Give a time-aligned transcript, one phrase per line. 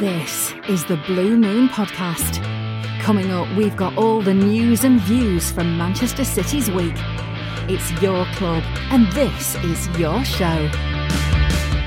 [0.00, 2.40] This is the Blue Moon Podcast.
[3.00, 6.94] Coming up, we've got all the news and views from Manchester City's week.
[7.68, 10.70] It's your club, and this is your show.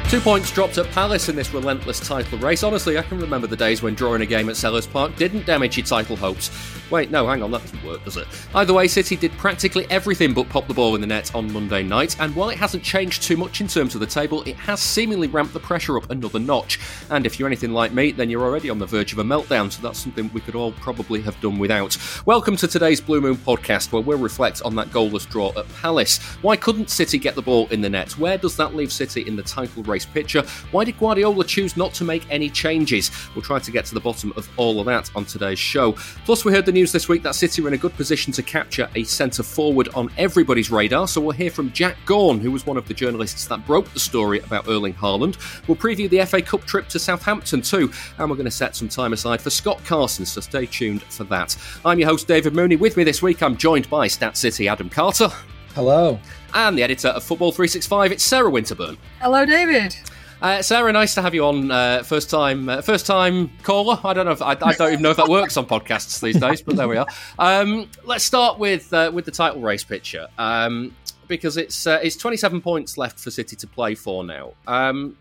[0.09, 2.63] Two points dropped at Palace in this relentless title race.
[2.63, 5.77] Honestly, I can remember the days when drawing a game at Selhurst Park didn't damage
[5.77, 6.49] your title hopes.
[6.91, 8.27] Wait, no, hang on, that doesn't work, does it?
[8.53, 11.83] Either way, City did practically everything but pop the ball in the net on Monday
[11.83, 14.81] night, and while it hasn't changed too much in terms of the table, it has
[14.81, 16.81] seemingly ramped the pressure up another notch.
[17.09, 19.71] And if you're anything like me, then you're already on the verge of a meltdown,
[19.71, 21.97] so that's something we could all probably have done without.
[22.25, 26.17] Welcome to today's Blue Moon podcast, where we'll reflect on that goalless draw at Palace.
[26.41, 28.17] Why couldn't City get the ball in the net?
[28.17, 30.41] Where does that leave City in the title race picture?
[30.71, 33.11] Why did Guardiola choose not to make any changes?
[33.33, 35.93] We'll try to get to the bottom of all of that on today's show.
[36.25, 38.41] Plus, we heard the news this week that City are in a good position to
[38.41, 41.05] capture a centre forward on everybody's radar.
[41.05, 43.99] So we'll hear from Jack Gaughan, who was one of the journalists that broke the
[43.99, 45.37] story about Erling Haaland.
[45.67, 48.87] We'll preview the FA Cup trip to Southampton too, and we're going to set some
[48.87, 50.25] time aside for Scott Carson.
[50.25, 51.57] So stay tuned for that.
[51.83, 52.77] I'm your host David Mooney.
[52.77, 55.27] With me this week, I'm joined by Stat City Adam Carter.
[55.75, 56.19] Hello.
[56.53, 58.97] And the editor of Football 365, it's Sarah Winterburn.
[59.19, 59.95] Hello, David.
[60.41, 61.69] Uh, Sarah, nice to have you on.
[61.69, 63.99] Uh, first time, uh, first time caller.
[64.03, 64.31] I don't know.
[64.31, 66.87] If, I, I, don't even know if that works on podcasts these days, but there
[66.87, 67.05] we are.
[67.37, 70.95] Um, let's start with uh, with the title race picture um,
[71.27, 74.53] because it's uh, it's 27 points left for City to play for now.
[74.65, 75.15] Um,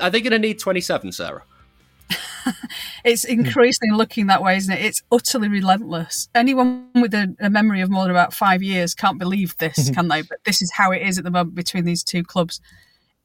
[0.00, 1.42] are they going to need 27, Sarah?
[3.04, 4.82] it's increasingly looking that way, isn't it?
[4.82, 6.30] It's utterly relentless.
[6.34, 10.08] Anyone with a, a, memory of more than about five years can't believe this, can
[10.08, 10.22] they?
[10.22, 12.62] But this is how it is at the moment between these two clubs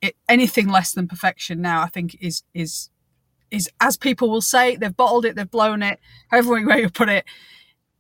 [0.06, 2.90] it, anything less than perfection now, I think, is is
[3.52, 6.00] is as people will say, they've bottled it, they've blown it,
[6.30, 7.26] however way you put it.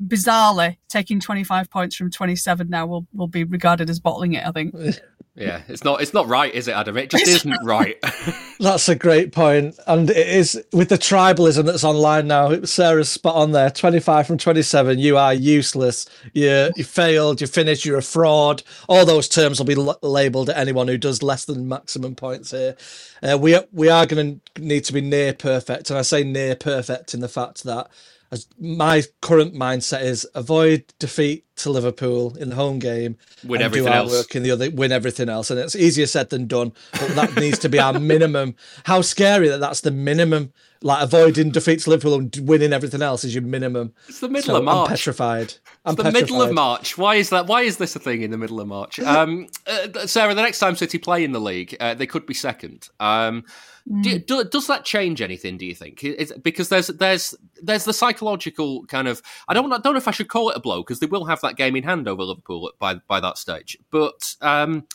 [0.05, 4.45] Bizarrely, taking 25 points from 27 now will, will be regarded as bottling it.
[4.45, 4.75] I think.
[5.37, 6.95] Yeah, it's not it's not right, is it, Adam?
[6.95, 8.01] It just isn't right.
[8.59, 12.61] that's a great point, and it is with the tribalism that's online now.
[12.63, 13.69] Sarah's spot on there.
[13.69, 16.05] Twenty five from twenty seven, you are useless.
[16.31, 17.41] You you failed.
[17.41, 17.83] You finished.
[17.83, 18.63] You're a fraud.
[18.87, 22.51] All those terms will be l- labelled at anyone who does less than maximum points
[22.51, 22.77] here.
[23.21, 26.55] Uh, we we are going to need to be near perfect, and I say near
[26.55, 27.89] perfect in the fact that
[28.35, 33.91] as my current mindset is avoid defeat to Liverpool in the home game, win everything
[33.91, 36.73] else, work in the other, win everything else, and it's easier said than done.
[36.91, 38.55] But that needs to be our minimum.
[38.83, 40.53] How scary that that's the minimum.
[40.81, 43.93] Like avoiding defeat to Liverpool and winning everything else is your minimum.
[44.07, 44.89] It's the middle so of March.
[44.89, 45.53] I'm petrified.
[45.83, 46.21] I'm it's the petrified.
[46.21, 46.97] middle of March.
[46.97, 47.47] Why is that?
[47.47, 48.99] Why is this a thing in the middle of March?
[48.99, 52.35] Um, uh, Sarah, the next time City play in the league, uh, they could be
[52.35, 52.89] second.
[52.99, 53.45] Um, do,
[53.89, 54.25] mm.
[54.25, 55.57] do, does that change anything?
[55.57, 56.03] Do you think?
[56.03, 60.07] Is, because there's there's there's the psychological kind of I don't I don't know if
[60.07, 62.23] I should call it a blow because they will have that game in hand over
[62.23, 64.85] Liverpool by by that stage, but um,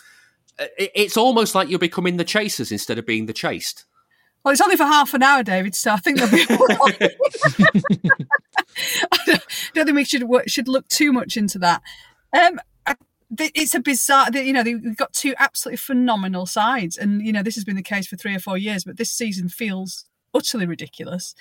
[0.59, 3.85] it, it's almost like you're becoming the chasers instead of being the chased.
[4.43, 5.75] Well, it's only for half an hour, David.
[5.75, 6.47] So I think there'll be.
[9.13, 9.41] I
[9.75, 11.83] don't think we should should look too much into that.
[12.33, 12.59] Um,
[13.39, 16.97] it's a bizarre you know they've got two absolutely phenomenal sides.
[16.97, 19.13] And you know this has been the case for three or four years but this
[19.13, 20.05] season feels
[20.35, 21.35] utterly ridiculous.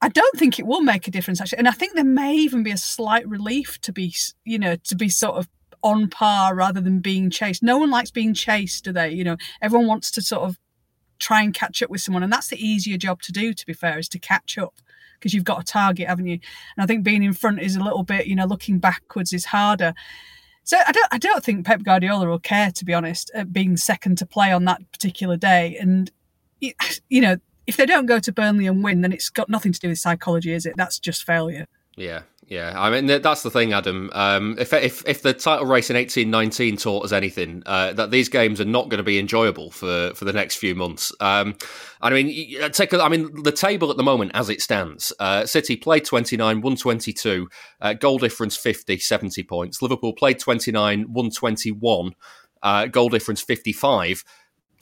[0.00, 1.58] I don't think it will make a difference actually.
[1.58, 4.14] And i think there may even be a slight relief to be
[4.44, 5.48] you know to be sort of
[5.82, 7.62] on par rather than being chased.
[7.62, 9.10] No one likes being chased do they?
[9.10, 10.58] You know everyone wants to sort of
[11.18, 13.72] try and catch up with someone and that's the easier job to do to be
[13.72, 14.74] fair is to catch up
[15.18, 16.38] because you've got a target haven't you?
[16.76, 19.44] And i think being in front is a little bit you know looking backwards is
[19.44, 19.94] harder
[20.64, 23.76] so I don't I don't think Pep Guardiola will care to be honest at being
[23.76, 25.76] second to play on that particular day.
[25.80, 26.10] And
[26.60, 27.36] you know,
[27.66, 29.98] if they don't go to Burnley and win, then it's got nothing to do with
[29.98, 30.74] psychology, is it?
[30.76, 31.66] That's just failure.
[31.96, 34.10] Yeah, yeah, I mean that's the thing, Adam.
[34.12, 38.10] Um, if if if the title race in eighteen nineteen taught us anything, uh, that
[38.10, 41.12] these games are not going to be enjoyable for, for the next few months.
[41.20, 41.56] Um,
[42.02, 45.12] I mean, take a, I mean the table at the moment as it stands.
[45.18, 47.48] Uh, City played twenty nine, one twenty two,
[47.80, 49.80] uh, goal difference 50, 70 points.
[49.80, 52.14] Liverpool played twenty nine, won twenty one,
[52.62, 54.22] uh, goal difference fifty five.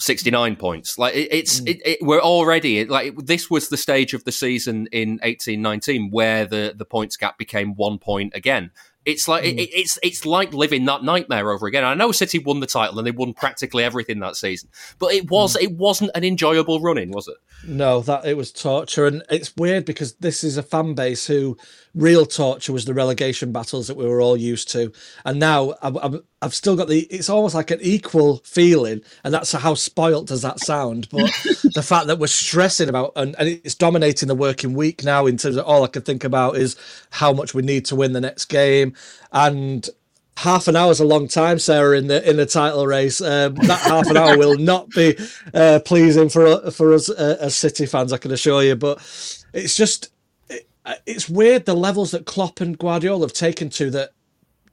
[0.03, 0.99] 69 points.
[0.99, 1.69] Like it, it's, mm.
[1.69, 6.45] it, it, we're already like this was the stage of the season in 1819 where
[6.45, 8.73] the the points gap became one point again.
[9.05, 9.57] It's like mm.
[9.59, 11.85] it, it's it's like living that nightmare over again.
[11.85, 15.31] I know City won the title and they won practically everything that season, but it
[15.31, 15.63] was mm.
[15.63, 17.37] it wasn't an enjoyable run-in, was it?
[17.65, 21.57] No, that it was torture, and it's weird because this is a fan base who
[21.95, 24.93] real torture was the relegation battles that we were all used to,
[25.25, 27.01] and now I've, still got the.
[27.03, 31.09] It's almost like an equal feeling, and that's how spoilt does that sound.
[31.11, 31.31] But
[31.75, 35.37] the fact that we're stressing about and, and it's dominating the working week now in
[35.37, 36.77] terms of all I can think about is
[37.11, 38.95] how much we need to win the next game,
[39.31, 39.89] and
[40.37, 43.21] half an hour is a long time, Sarah, in the in the title race.
[43.21, 45.17] Um, that half an hour will not be
[45.55, 48.77] uh, pleasing for for us uh, as City fans, I can assure you.
[48.77, 48.99] But
[49.53, 50.11] it's just
[50.49, 50.69] it,
[51.07, 54.11] it's weird the levels that Klopp and Guardiola have taken to that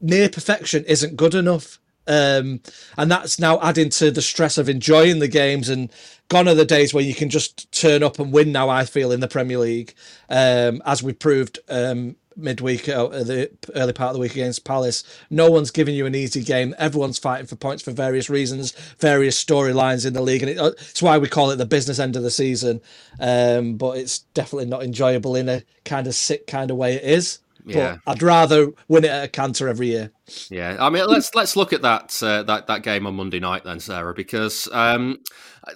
[0.01, 1.79] near perfection isn't good enough.
[2.07, 2.62] Um,
[2.97, 5.91] and that's now adding to the stress of enjoying the games and
[6.27, 9.12] gone are the days where you can just turn up and win now i feel
[9.12, 9.94] in the premier league
[10.29, 15.03] um, as we proved um, midweek, uh, the early part of the week against Palace.
[15.30, 16.74] No one's giving you an easy game.
[16.77, 20.71] Everyone's fighting for points for various reasons, various storylines in the league, and it, uh,
[20.77, 22.81] it's why we call it the business end of the season.
[23.19, 26.95] Um, but it's definitely not enjoyable in a kind of sick kind of way.
[26.95, 27.39] It is.
[27.65, 27.97] Yeah.
[28.06, 30.12] But I'd rather win it at a canter every year.
[30.50, 33.63] Yeah, I mean, let's let's look at that uh, that that game on Monday night
[33.63, 35.19] then, Sarah, because um,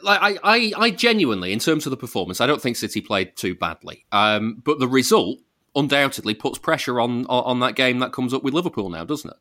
[0.01, 3.35] like I, I I genuinely, in terms of the performance, I don't think City played
[3.35, 4.05] too badly.
[4.11, 5.39] Um, but the result
[5.75, 9.37] undoubtedly puts pressure on on that game that comes up with Liverpool now, doesn't it?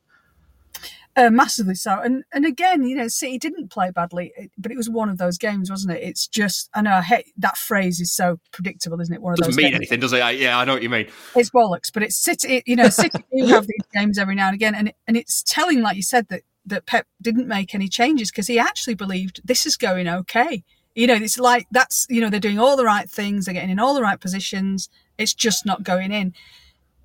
[1.15, 4.89] Uh, massively so, and and again, you know, City didn't play badly, but it was
[4.89, 6.03] one of those games, wasn't it?
[6.03, 9.21] It's just, I know, I hate, that phrase is so predictable, isn't it?
[9.21, 9.77] One of doesn't those mean games.
[9.77, 10.39] anything, does it?
[10.39, 11.09] Yeah, I know what you mean.
[11.37, 12.57] It's bollocks, but it's City.
[12.57, 15.43] It, you know, City do have these games every now and again, and and it's
[15.43, 19.43] telling, like you said, that that Pep didn't make any changes because he actually believed
[19.45, 20.65] this is going okay.
[20.95, 23.71] You know, it's like that's you know they're doing all the right things, they're getting
[23.71, 24.89] in all the right positions.
[25.19, 26.35] It's just not going in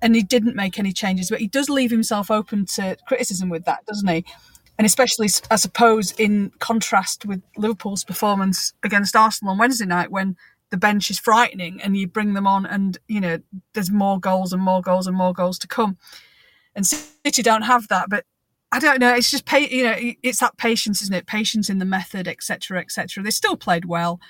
[0.00, 3.64] and he didn't make any changes, but he does leave himself open to criticism with
[3.64, 4.24] that, doesn't he?
[4.78, 10.36] And especially, I suppose, in contrast with Liverpool's performance against Arsenal on Wednesday night, when
[10.70, 13.38] the bench is frightening and you bring them on, and you know
[13.72, 15.96] there's more goals and more goals and more goals to come.
[16.76, 18.24] And City don't have that, but
[18.70, 19.14] I don't know.
[19.14, 21.26] It's just you know, it's that patience, isn't it?
[21.26, 23.22] Patience in the method, etc., etc.
[23.22, 24.20] They still played well.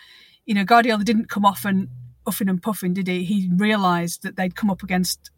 [0.47, 1.89] You know, Guardiola didn't come off and
[2.27, 3.25] uffing and puffing, did he?
[3.25, 5.31] He realised that they'd come up against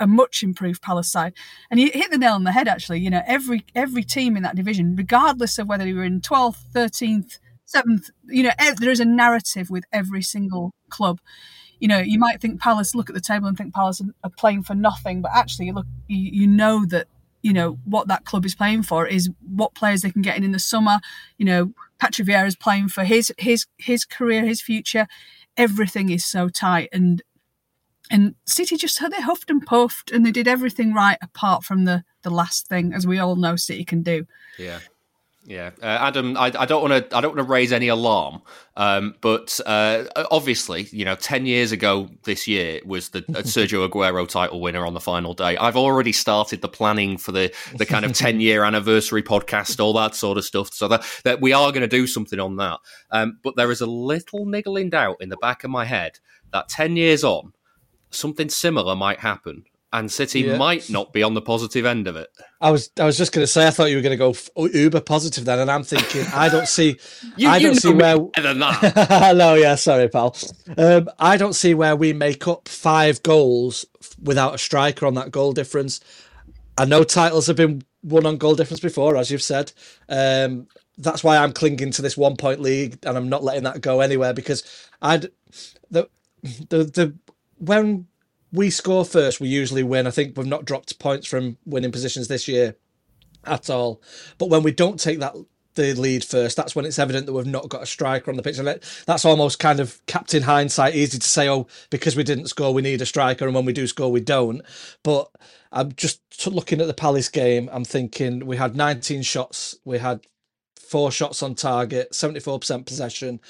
[0.00, 1.34] a much improved Palace side.
[1.70, 3.00] And he hit the nail on the head, actually.
[3.00, 6.58] You know, every every team in that division, regardless of whether you were in 12th,
[6.74, 11.20] 13th, 7th, you know, there is a narrative with every single club.
[11.80, 14.64] You know, you might think Palace, look at the table and think Palace are playing
[14.64, 17.06] for nothing, but actually, you look, you, you know that,
[17.42, 20.44] you know, what that club is playing for is what players they can get in
[20.44, 20.98] in the summer.
[21.36, 25.06] You know, Patrick Vieira is playing for his his his career, his future.
[25.56, 27.22] Everything is so tight, and
[28.10, 32.04] and City just they huffed and puffed and they did everything right apart from the
[32.22, 34.26] the last thing, as we all know City can do.
[34.58, 34.80] Yeah.
[35.48, 37.16] Yeah, uh, Adam, I, I don't want to.
[37.16, 38.42] I don't want to raise any alarm,
[38.76, 43.88] um, but uh, obviously, you know, ten years ago this year was the uh, Sergio
[43.88, 45.56] Aguero title winner on the final day.
[45.56, 49.94] I've already started the planning for the the kind of ten year anniversary podcast, all
[49.94, 50.70] that sort of stuff.
[50.74, 52.80] So that that we are going to do something on that.
[53.10, 56.18] Um, but there is a little niggling doubt in the back of my head
[56.52, 57.54] that ten years on,
[58.10, 60.56] something similar might happen and City yeah.
[60.56, 62.28] might not be on the positive end of it.
[62.60, 64.68] I was I was just going to say I thought you were going to go
[64.68, 66.98] uber positive then, and I'm thinking I don't see
[67.36, 69.34] you, I don't see where than that.
[69.36, 70.36] no, yeah, sorry, pal.
[70.76, 73.86] Um, I don't see where we make up five goals
[74.22, 76.00] without a striker on that goal difference.
[76.76, 79.72] I know titles have been won on goal difference before, as you've said.
[80.08, 83.80] Um, that's why I'm clinging to this one point league, and I'm not letting that
[83.80, 84.64] go anywhere because
[85.00, 85.30] I'd
[85.90, 86.08] the
[86.68, 87.14] the the
[87.56, 88.06] when
[88.52, 90.06] we score first, we usually win.
[90.06, 92.76] I think we've not dropped points from winning positions this year
[93.44, 94.02] at all.
[94.38, 95.34] But when we don't take that
[95.74, 98.42] the lead first, that's when it's evident that we've not got a striker on the
[98.42, 98.58] pitch.
[98.58, 102.74] And that's almost kind of captain hindsight, easy to say, oh, because we didn't score,
[102.74, 104.62] we need a striker, and when we do score, we don't.
[105.02, 105.30] But
[105.70, 107.68] I'm just looking at the Palace game.
[107.72, 110.26] I'm thinking we had 19 shots, we had
[110.76, 113.40] four shots on target, 74% possession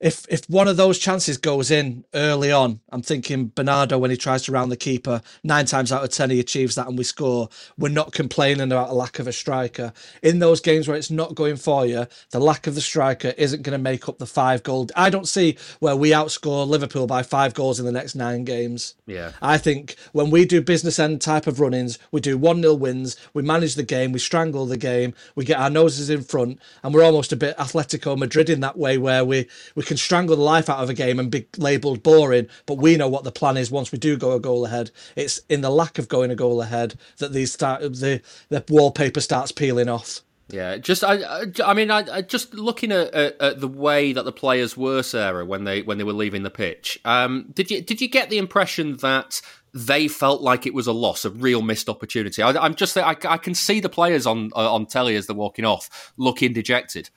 [0.00, 4.16] if if one of those chances goes in early on, I'm thinking Bernardo when he
[4.16, 7.04] tries to round the keeper, nine times out of ten he achieves that and we
[7.04, 7.48] score.
[7.78, 9.92] We're not complaining about a lack of a striker.
[10.22, 13.62] In those games where it's not going for you, the lack of the striker isn't
[13.62, 14.88] going to make up the five goal.
[14.94, 18.94] I don't see where we outscore Liverpool by five goals in the next nine games.
[19.06, 19.32] Yeah.
[19.40, 23.16] I think when we do business end type of run-ins, we do one 0 wins,
[23.32, 26.92] we manage the game, we strangle the game, we get our noses in front, and
[26.92, 30.42] we're almost a bit Atletico Madrid in that way where we we can strangle the
[30.42, 33.56] life out of a game and be labelled boring, but we know what the plan
[33.56, 34.90] is once we do go a goal ahead.
[35.14, 39.20] It's in the lack of going a goal ahead that these start the the wallpaper
[39.20, 40.20] starts peeling off.
[40.48, 44.24] Yeah, just I, I mean, I, I just looking at, at, at, the way that
[44.24, 47.00] the players were, Sarah, when they when they were leaving the pitch.
[47.04, 49.40] Um, did you did you get the impression that
[49.74, 52.42] they felt like it was a loss, a real missed opportunity?
[52.42, 55.64] I, am just I, I can see the players on on telly as they're walking
[55.64, 57.10] off, looking dejected.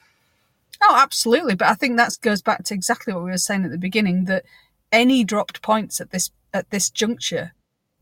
[0.81, 1.55] Oh, absolutely.
[1.55, 4.25] But I think that goes back to exactly what we were saying at the beginning
[4.25, 4.45] that
[4.91, 7.53] any dropped points at this at this juncture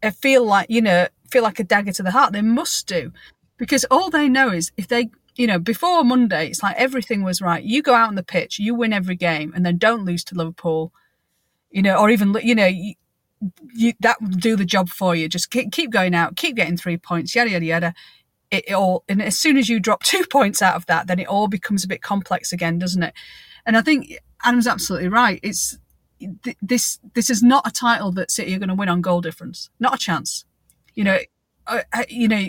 [0.03, 2.33] I feel like you know feel like a dagger to the heart.
[2.33, 3.11] They must do
[3.57, 7.41] because all they know is if they you know before Monday, it's like everything was
[7.41, 7.63] right.
[7.63, 10.35] You go out on the pitch, you win every game, and then don't lose to
[10.35, 10.93] Liverpool.
[11.71, 12.67] You know, or even you know.
[12.67, 12.93] You,
[13.75, 15.29] you, that will do the job for you.
[15.29, 17.93] Just keep, keep going out, keep getting three points, yada yada yada
[18.51, 21.19] it, it all and as soon as you drop two points out of that then
[21.19, 23.13] it all becomes a bit complex again doesn't it
[23.65, 24.13] and i think
[24.43, 25.77] adam's absolutely right it's
[26.61, 29.69] this this is not a title that city are going to win on goal difference
[29.79, 30.45] not a chance
[30.95, 31.19] you know
[31.67, 32.47] uh, uh, you know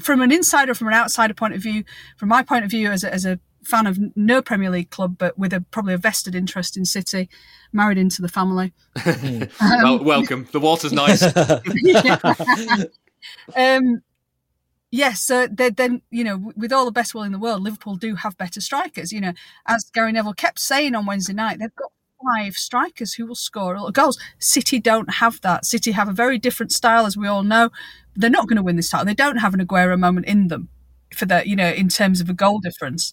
[0.00, 1.82] from an insider from an outsider point of view
[2.16, 5.16] from my point of view as a, as a fan of no Premier League club,
[5.18, 7.28] but with a probably a vested interest in City,
[7.72, 8.72] married into the family.
[9.06, 10.48] um, well, welcome.
[10.52, 11.22] The water's nice.
[13.56, 14.02] um,
[14.94, 18.14] yes, so then you know, with all the best will in the world, Liverpool do
[18.14, 19.12] have better strikers.
[19.12, 19.32] You know,
[19.66, 21.90] as Gary Neville kept saying on Wednesday night, they've got
[22.36, 24.18] five strikers who will score a lot of goals.
[24.38, 25.64] City don't have that.
[25.64, 27.70] City have a very different style, as we all know.
[28.14, 29.04] They're not going to win this title.
[29.04, 30.68] They don't have an Aguero moment in them
[31.12, 31.48] for that.
[31.48, 33.12] You know, in terms of a goal difference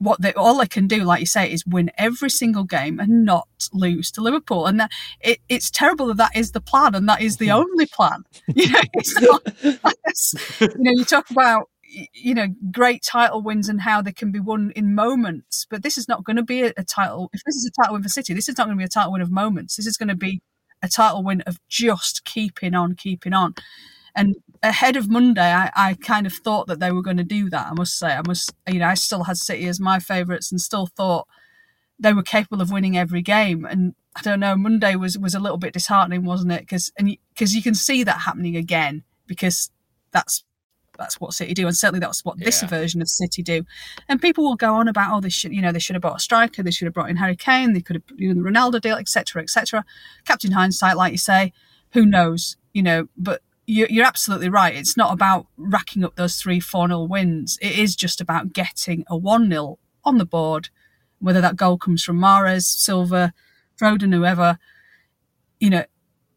[0.00, 3.24] what they all they can do, like you say, is win every single game and
[3.24, 4.66] not lose to Liverpool.
[4.66, 4.90] And that,
[5.20, 8.24] it, it's terrible that that is the plan and that is the only plan.
[8.54, 9.42] You know, it's not,
[10.60, 11.68] you know, you talk about
[12.14, 15.98] you know great title wins and how they can be won in moments, but this
[15.98, 17.30] is not going to be a, a title.
[17.32, 18.88] If this is a title win for City, this is not going to be a
[18.88, 19.76] title win of moments.
[19.76, 20.40] This is going to be
[20.82, 23.54] a title win of just keeping on, keeping on.
[24.14, 27.48] And ahead of Monday, I, I kind of thought that they were going to do
[27.50, 27.68] that.
[27.68, 30.60] I must say, I must, you know, I still had City as my favourites and
[30.60, 31.26] still thought
[31.98, 33.64] they were capable of winning every game.
[33.64, 36.60] And I don't know, Monday was was a little bit disheartening, wasn't it?
[36.60, 39.70] Because and because you can see that happening again because
[40.10, 40.44] that's
[40.98, 43.64] that's what City do, and certainly that's what this version of City do.
[44.08, 46.16] And people will go on about, oh, they should, you know, they should have bought
[46.16, 48.48] a striker, they should have brought in Harry Kane, they could have, you know, the
[48.48, 49.84] Ronaldo deal, etc., etc.
[50.26, 51.54] Captain hindsight, like you say,
[51.92, 53.40] who knows, you know, but
[53.70, 54.74] you're absolutely right.
[54.74, 57.58] It's not about racking up those three 4 0 wins.
[57.62, 60.70] It is just about getting a 1 0 on the board,
[61.20, 63.32] whether that goal comes from Mahrez, Silva,
[63.80, 64.58] Foden, whoever.
[65.60, 65.84] You know,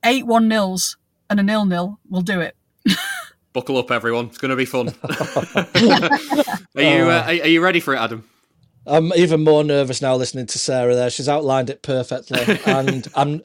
[0.06, 0.98] eight 1 nils
[1.30, 2.56] and a nil nil will do it.
[3.54, 4.26] Buckle up, everyone.
[4.28, 4.90] It's going to be fun.
[6.76, 8.28] are, you, uh, are you ready for it, Adam?
[8.86, 11.10] I'm even more nervous now listening to Sarah there.
[11.10, 12.60] She's outlined it perfectly.
[12.66, 13.42] and I'm,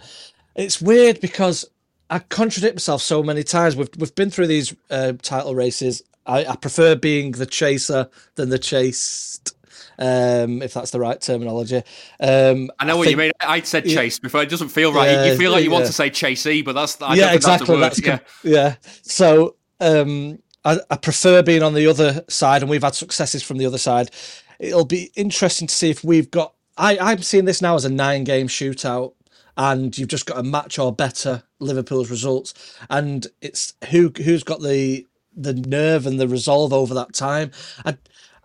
[0.56, 1.64] it's weird because
[2.10, 3.76] I contradict myself so many times.
[3.76, 6.02] We've we've been through these uh, title races.
[6.26, 9.54] I, I, prefer being the chaser than the chased.
[10.00, 11.82] Um, if that's the right terminology.
[12.20, 13.32] Um, I know I what think, you mean.
[13.40, 14.42] I said chase before.
[14.42, 15.10] It doesn't feel right.
[15.10, 15.74] Yeah, you feel like you yeah.
[15.74, 17.80] want to say chasey, but that's I yeah, exactly.
[17.80, 18.20] That's, yeah.
[18.44, 18.76] yeah.
[19.02, 23.58] So um, I, I prefer being on the other side, and we've had successes from
[23.58, 24.12] the other side.
[24.60, 26.54] It'll be interesting to see if we've got.
[26.76, 29.14] I, I'm seeing this now as a nine game shootout
[29.58, 32.54] and you've just got to match or better Liverpool's results.
[32.88, 37.50] And it's who who's got the the nerve and the resolve over that time.
[37.84, 37.98] And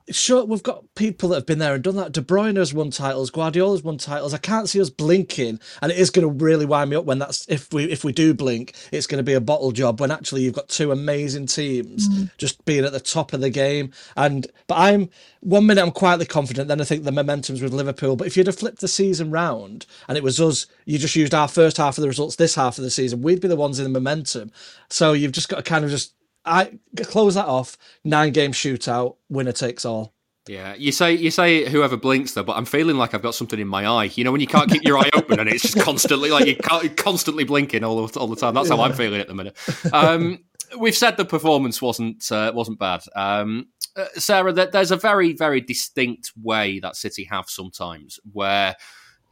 [0.09, 2.11] sure, we've got people that have been there and done that.
[2.11, 4.33] De Bruyne has won titles, Guardiola's won titles.
[4.33, 7.19] I can't see us blinking, and it is going to really wind me up when
[7.19, 9.99] that's if we if we do blink, it's going to be a bottle job.
[9.99, 12.29] When actually you've got two amazing teams mm.
[12.37, 13.91] just being at the top of the game.
[14.15, 15.09] And but I'm
[15.41, 18.15] one minute I'm quietly confident, then I think the momentum's with Liverpool.
[18.15, 21.33] But if you'd have flipped the season round and it was us, you just used
[21.33, 23.79] our first half of the results this half of the season, we'd be the ones
[23.79, 24.51] in the momentum.
[24.89, 26.13] So you've just got to kind of just
[26.45, 27.77] I close that off.
[28.03, 30.13] Nine game shootout, winner takes all.
[30.47, 33.59] Yeah, you say you say whoever blinks though, but I'm feeling like I've got something
[33.59, 34.11] in my eye.
[34.13, 36.89] You know when you can't keep your eye open and it's just constantly like you're
[36.95, 38.53] constantly blinking all the, all the time.
[38.53, 39.57] That's how I'm feeling at the minute.
[39.93, 40.39] Um,
[40.77, 43.03] we've said the performance wasn't uh, wasn't bad.
[43.15, 48.75] Um, uh, Sarah, there's a very very distinct way that City have sometimes where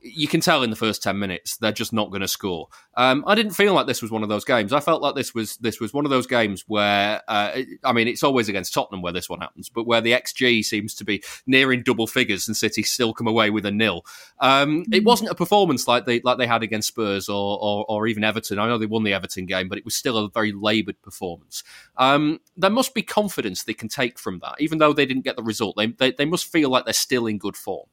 [0.02, 2.68] you can tell in the first 10 minutes they're just not going to score.
[2.96, 4.74] Um, I didn't feel like this was one of those games.
[4.74, 8.08] I felt like this was this was one of those games where uh, I mean
[8.08, 11.24] it's always against Tottenham where this one happens, but where the XG seems to be
[11.46, 14.06] nearing double figures and City still come away with a nil.
[14.40, 18.08] Um, it wasn't a performance like they like they had against Spurs or, or, or
[18.08, 18.60] even Everton.
[18.60, 21.64] I know they won the Everton game, but it was still a very laboured performance.
[21.98, 25.36] Um, there must be confidence they can take from that, even though they didn't get
[25.36, 25.76] the result.
[25.78, 27.88] They, they they must feel like they're still in good form.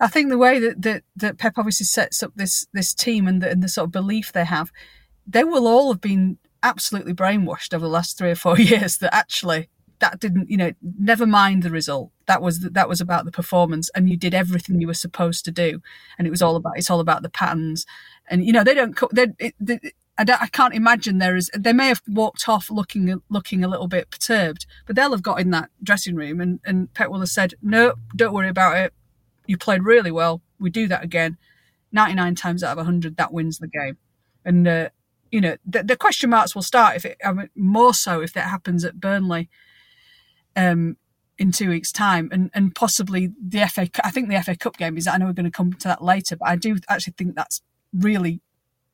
[0.00, 3.42] I think the way that, that, that Pep obviously sets up this this team and
[3.42, 4.70] the, and the sort of belief they have,
[5.26, 9.14] they will all have been absolutely brainwashed over the last three or four years that
[9.14, 9.68] actually
[10.00, 12.10] that didn't you know never mind the result.
[12.26, 15.50] That was that was about the performance and you did everything you were supposed to
[15.50, 15.80] do.
[16.18, 17.84] And it was all about it's all about the patterns.
[18.28, 19.80] And you know they don't they, they,
[20.18, 23.88] I, I, can't imagine there is they may have walked off looking looking a little
[23.88, 27.28] bit perturbed but they'll have got in that dressing room and and Pep will have
[27.28, 28.92] said no don't worry about it
[29.48, 31.36] you played really well we do that again
[31.90, 33.96] 99 times out of 100 that wins the game
[34.44, 34.88] and uh,
[35.32, 38.32] you know the, the, question marks will start if it I mean, more so if
[38.34, 39.48] that happens at Burnley
[40.58, 40.96] um,
[41.38, 43.88] in two weeks' time, and and possibly the FA.
[44.02, 45.06] I think the FA Cup game is.
[45.06, 47.62] I know we're going to come to that later, but I do actually think that's
[47.92, 48.40] really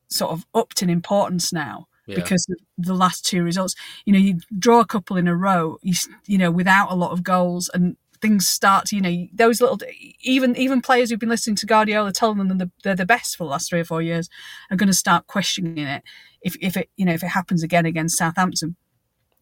[0.09, 1.89] sort of upped in importance now.
[2.07, 2.17] Yeah.
[2.17, 5.79] Because of the last two results, you know, you draw a couple in a row,
[5.81, 5.95] you,
[6.27, 9.78] you know, without a lot of goals, and things start you know, those little,
[10.23, 13.45] even even players who've been listening to Guardiola telling them that they're the best for
[13.45, 14.31] the last three or four years
[14.71, 16.02] are going to start questioning it
[16.40, 18.76] if, if it, you know, if it happens again against Southampton.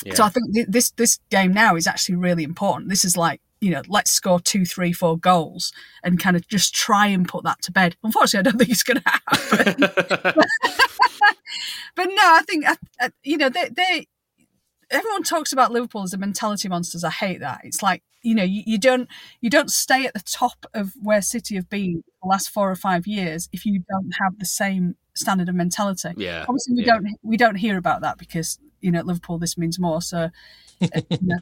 [0.04, 0.14] Yeah.
[0.14, 2.90] So I think th- this this game now is actually really important.
[2.90, 5.72] This is like you know, let's score two, three, four goals
[6.02, 7.94] and kind of just try and put that to bed.
[8.02, 10.34] Unfortunately, I don't think it's going to happen.
[11.94, 12.64] but no, I think
[13.22, 14.08] you know they they
[14.92, 17.04] everyone talks about Liverpool as the mentality monsters.
[17.04, 17.62] I hate that.
[17.64, 19.08] It's like you know you, you don't
[19.40, 22.76] you don't stay at the top of where City have been the last four or
[22.76, 26.11] five years if you don't have the same standard of mentality.
[26.16, 26.44] Yeah.
[26.49, 26.94] Obviously, we yeah.
[26.94, 30.02] don't we don't hear about that because you know, at Liverpool, this means more.
[30.02, 30.28] So,
[30.82, 31.38] uh, you know,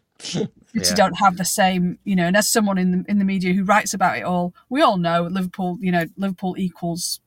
[0.75, 0.95] yeah.
[0.95, 2.27] don't have the same, you know.
[2.27, 4.99] And as someone in the in the media who writes about it all, we all
[4.99, 5.79] know Liverpool.
[5.81, 7.21] You know, Liverpool equals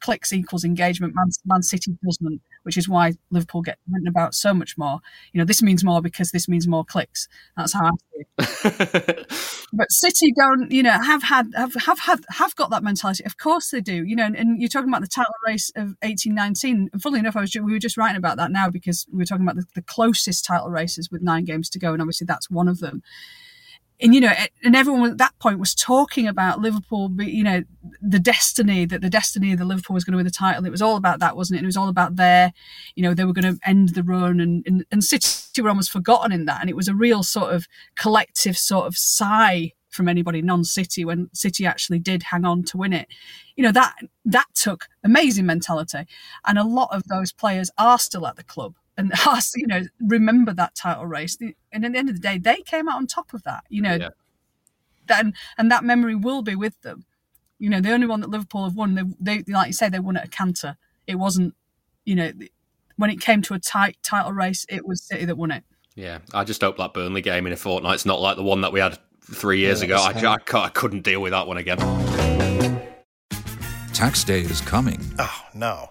[0.00, 1.14] clicks equals engagement.
[1.14, 5.00] Man, Man City doesn't, which is why Liverpool get written about so much more.
[5.32, 7.26] You know, this means more because this means more clicks.
[7.56, 8.26] That's how I see
[8.66, 9.66] it.
[9.72, 13.24] but City don't, you know, have had have have had have got that mentality.
[13.24, 14.04] Of course they do.
[14.04, 16.90] You know, and, and you're talking about the title race of 1819.
[16.92, 19.24] And funnily enough, I was we were just writing about that now because we were
[19.24, 22.50] talking about the, the closest title races with nine games to go, and obviously that's
[22.50, 23.02] one of them
[24.00, 27.64] and you know, and everyone at that point was talking about Liverpool, you know,
[28.00, 30.64] the destiny that the destiny of the Liverpool was going to win the title.
[30.64, 31.58] It was all about that, wasn't it?
[31.58, 32.52] And it was all about their,
[32.94, 35.90] you know, they were going to end the run, and, and and City were almost
[35.90, 40.08] forgotten in that, and it was a real sort of collective sort of sigh from
[40.08, 43.08] anybody non-City when City actually did hang on to win it.
[43.56, 46.06] You know that that took amazing mentality,
[46.46, 49.82] and a lot of those players are still at the club and us, you know,
[50.00, 51.38] remember that title race.
[51.72, 53.80] And at the end of the day, they came out on top of that, you
[53.80, 54.08] know, yeah.
[55.06, 57.06] then and that memory will be with them.
[57.58, 59.98] You know, the only one that Liverpool have won, they, they like you say, they
[59.98, 60.76] won at a canter.
[61.06, 61.54] It wasn't,
[62.04, 62.32] you know,
[62.96, 65.64] when it came to a tight title race, it was City that won it.
[65.94, 68.72] Yeah, I just hope that Burnley game in a fortnight's not like the one that
[68.72, 70.28] we had three years yeah, ago.
[70.28, 71.78] I, I, I couldn't deal with that one again.
[73.92, 75.00] Tax day is coming.
[75.18, 75.90] Oh, no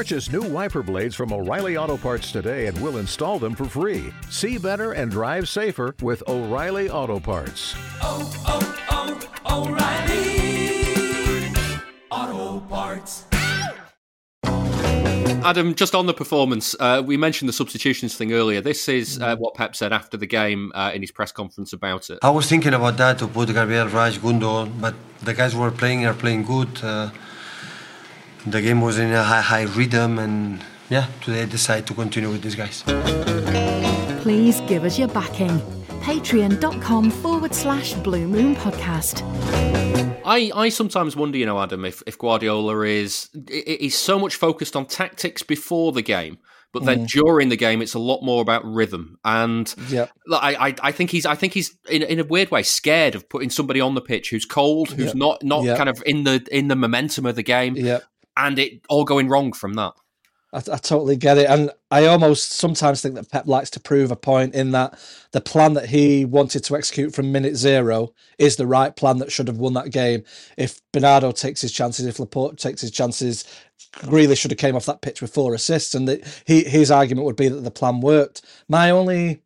[0.00, 4.10] Purchase new wiper blades from O'Reilly Auto Parts today and we'll install them for free.
[4.30, 7.74] See better and drive safer with O'Reilly Auto Parts.
[8.00, 11.52] Oh, oh, oh, O'Reilly
[12.10, 13.26] Auto Parts.
[15.44, 18.62] Adam, just on the performance, uh, we mentioned the substitutions thing earlier.
[18.62, 22.08] This is uh, what Pep said after the game uh, in his press conference about
[22.08, 22.20] it.
[22.22, 25.70] I was thinking about that to put Gabriel Raj, Gundo, but the guys who are
[25.70, 26.70] playing are playing good.
[28.46, 32.30] The game was in a high, high rhythm, and yeah, today I decided to continue
[32.30, 32.82] with these guys.
[34.22, 35.60] Please give us your backing.
[36.00, 39.22] Patreon.com forward slash Blue Moon Podcast.
[40.24, 44.74] I, I sometimes wonder, you know, Adam, if, if Guardiola is is so much focused
[44.74, 46.38] on tactics before the game,
[46.72, 47.08] but then mm.
[47.08, 49.18] during the game, it's a lot more about rhythm.
[49.22, 52.62] And yeah, I, I, I think he's I think he's in, in a weird way
[52.62, 55.14] scared of putting somebody on the pitch who's cold, who's yep.
[55.14, 55.76] not not yep.
[55.76, 57.76] kind of in the in the momentum of the game.
[58.36, 59.92] And it all going wrong from that.
[60.52, 64.10] I, I, totally get it, and I almost sometimes think that Pep likes to prove
[64.10, 64.98] a point in that
[65.30, 69.30] the plan that he wanted to execute from minute zero is the right plan that
[69.30, 70.24] should have won that game.
[70.56, 73.44] If Bernardo takes his chances, if Laporte takes his chances,
[73.98, 77.26] Grealish should have came off that pitch with four assists, and that he his argument
[77.26, 78.42] would be that the plan worked.
[78.68, 79.42] My only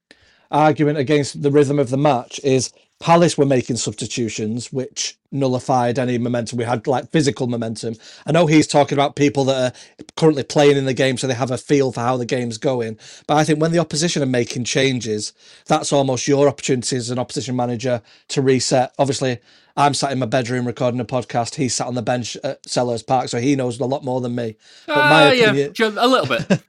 [0.51, 6.17] argument against the rhythm of the match is Palace were making substitutions, which nullified any
[6.17, 6.59] momentum.
[6.59, 7.97] We had like physical momentum.
[8.27, 11.35] I know he's talking about people that are currently playing in the game, so they
[11.35, 12.99] have a feel for how the game's going.
[13.27, 15.33] But I think when the opposition are making changes,
[15.67, 18.95] that's almost your opportunity as an opposition manager to reset.
[18.99, 19.41] Obviously,
[19.77, 21.57] I'm sat in my bedroom recording a podcast.
[21.57, 24.35] He's sat on the bench at Selhurst Park, so he knows a lot more than
[24.35, 24.57] me.
[24.87, 26.63] But uh, my opinion, yeah, a little bit.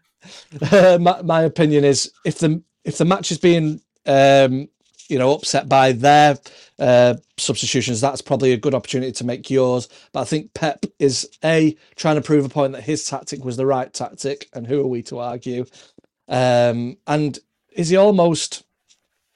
[0.73, 4.67] uh, my, my opinion is if the if the match is being um,
[5.09, 6.37] you know upset by their
[6.79, 9.89] uh, substitutions, that's probably a good opportunity to make yours.
[10.13, 13.57] But I think Pep is a trying to prove a point that his tactic was
[13.57, 15.65] the right tactic, and who are we to argue?
[16.27, 17.39] Um, and
[17.73, 18.63] is he almost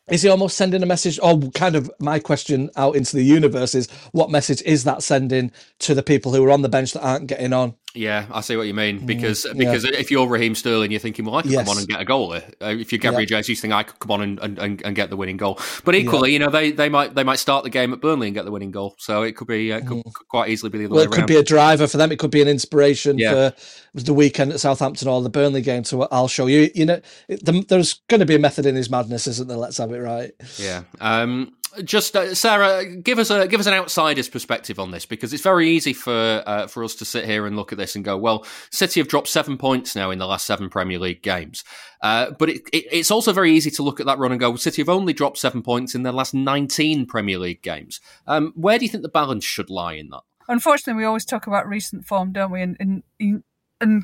[0.10, 1.20] is he almost sending a message?
[1.22, 5.52] Or kind of my question out into the universe is what message is that sending
[5.80, 7.76] to the people who are on the bench that aren't getting on?
[7.96, 9.02] Yeah, I see what you mean.
[9.02, 9.98] Mm, because mm, because yeah.
[9.98, 11.66] if you're Raheem Sterling, you're thinking, well, I could yes.
[11.66, 12.34] come on and get a goal.
[12.34, 13.38] Uh, if you're Gabriel yeah.
[13.38, 15.60] Jesus, you think I could come on and, and, and get the winning goal.
[15.84, 16.34] But equally, yeah.
[16.34, 18.52] you know, they, they might they might start the game at Burnley and get the
[18.52, 18.94] winning goal.
[19.00, 20.14] So it could be uh, could, mm.
[20.14, 22.12] could quite easily be the other well, way it could be a driver for them.
[22.12, 23.54] It could be an inspiration for
[23.96, 25.84] the weekend at Southampton or the Burnley game.
[25.84, 26.70] So I'll show you.
[26.76, 29.58] You know, the, there's going to be a method in his madness, isn't there?
[29.58, 30.32] Let's have it right.
[30.58, 30.84] Yeah.
[31.02, 35.34] Um, just uh, Sarah, give us a give us an outsider's perspective on this because
[35.34, 38.04] it's very easy for uh, for us to sit here and look at this and
[38.06, 41.64] go, well, City have dropped seven points now in the last seven Premier League games,
[42.02, 44.56] uh, but it, it, it's also very easy to look at that run and go,
[44.56, 48.00] City have only dropped seven points in their last nineteen Premier League games.
[48.28, 50.22] Um, where do you think the balance should lie in that?
[50.48, 52.62] Unfortunately, we always talk about recent form, don't we?
[52.62, 53.44] And and,
[53.82, 54.04] and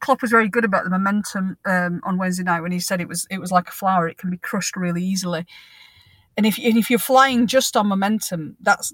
[0.00, 3.08] Klopp was very good about the momentum um, on Wednesday night when he said it
[3.08, 5.46] was it was like a flower; it can be crushed really easily
[6.36, 8.92] and if and if you're flying just on momentum, that's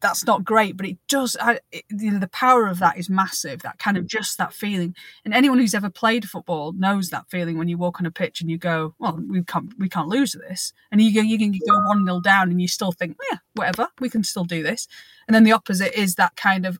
[0.00, 1.36] that's not great, but it does.
[1.72, 3.62] it, you know, the power of that is massive.
[3.62, 4.08] That kind of mm.
[4.08, 8.00] just that feeling, and anyone who's ever played football knows that feeling when you walk
[8.00, 11.14] on a pitch and you go, "Well, we can't, we can't lose this," and you
[11.14, 14.22] go, you can go one 0 down, and you still think, "Yeah, whatever, we can
[14.22, 14.86] still do this,"
[15.26, 16.78] and then the opposite is that kind of,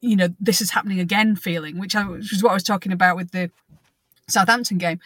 [0.00, 2.92] you know, this is happening again feeling, which, I, which is what I was talking
[2.92, 3.50] about with the
[4.28, 5.00] Southampton game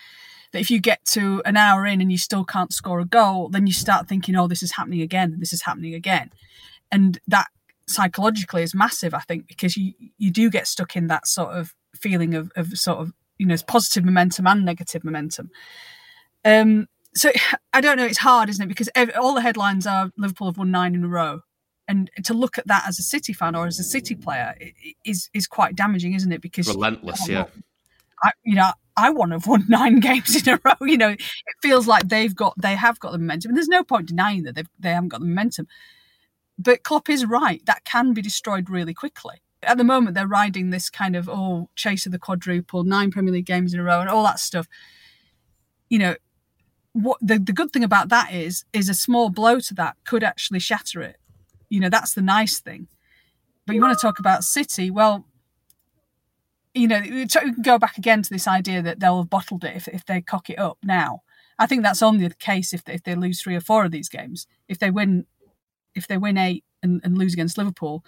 [0.54, 3.48] that if you get to an hour in and you still can't score a goal,
[3.48, 6.30] then you start thinking, oh, this is happening again, this is happening again.
[6.92, 7.48] And that
[7.88, 11.74] psychologically is massive, I think, because you, you do get stuck in that sort of
[11.96, 15.50] feeling of, of sort of, you know, positive momentum and negative momentum.
[16.44, 16.86] Um,
[17.16, 17.32] so
[17.72, 18.68] I don't know, it's hard, isn't it?
[18.68, 18.88] Because
[19.20, 21.40] all the headlines are Liverpool have won nine in a row.
[21.88, 24.54] And to look at that as a City fan or as a City player
[25.04, 26.40] is is quite damaging, isn't it?
[26.40, 27.46] Because relentless, yeah.
[28.22, 30.74] I, you know, I want to have won nine games in a row.
[30.86, 31.20] You know, it
[31.62, 34.54] feels like they've got they have got the momentum, and there's no point denying that
[34.54, 35.66] they they haven't got the momentum.
[36.58, 39.42] But Klopp is right; that can be destroyed really quickly.
[39.62, 43.32] At the moment, they're riding this kind of oh chase of the quadruple, nine Premier
[43.32, 44.68] League games in a row, and all that stuff.
[45.88, 46.14] You know,
[46.92, 50.22] what the the good thing about that is is a small blow to that could
[50.22, 51.16] actually shatter it.
[51.68, 52.88] You know, that's the nice thing.
[53.66, 54.90] But you want to talk about City?
[54.90, 55.26] Well,
[56.74, 59.76] you know, we can go back again to this idea that they'll have bottled it
[59.76, 61.22] if, if they cock it up now.
[61.58, 63.92] I think that's only the case if they, if they lose three or four of
[63.92, 64.48] these games.
[64.68, 65.26] If they win,
[65.94, 68.04] if they win eight and, and lose against Liverpool,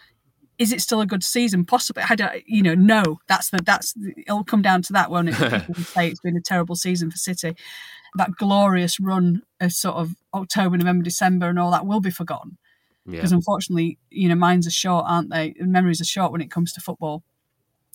[0.59, 1.65] is it still a good season?
[1.65, 2.03] Possibly.
[2.09, 3.19] I don't, you know, no.
[3.29, 3.95] That's the that's
[4.27, 5.77] it'll come down to that, won't it?
[5.87, 7.55] say it's been a terrible season for City.
[8.17, 12.59] That glorious run of sort of October, November, December, and all that will be forgotten.
[13.05, 13.37] Because yeah.
[13.37, 15.55] unfortunately, you know, minds are short, aren't they?
[15.61, 17.23] Memories are short when it comes to football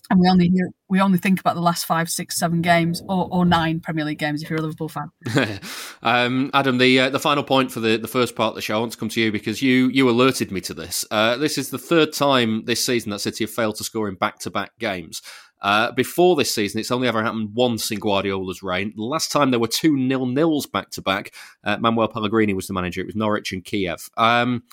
[0.10, 3.28] and we only hear, we only think about the last five, six, seven games, or,
[3.32, 5.12] or nine Premier League games if you're a Liverpool fan.
[6.02, 8.78] um, Adam, the uh, the final point for the, the first part of the show,
[8.78, 11.06] I want to come to you because you you alerted me to this.
[11.12, 14.16] Uh, this is the third time this season that City have failed to score in
[14.16, 15.22] back to back games.
[15.62, 18.94] Uh, before this season, it's only ever happened once in Guardiola's reign.
[18.96, 21.34] The last time there were two nil nils back to back,
[21.64, 23.02] uh, Manuel Pellegrini was the manager.
[23.02, 24.10] It was Norwich and Kiev.
[24.18, 24.64] Um,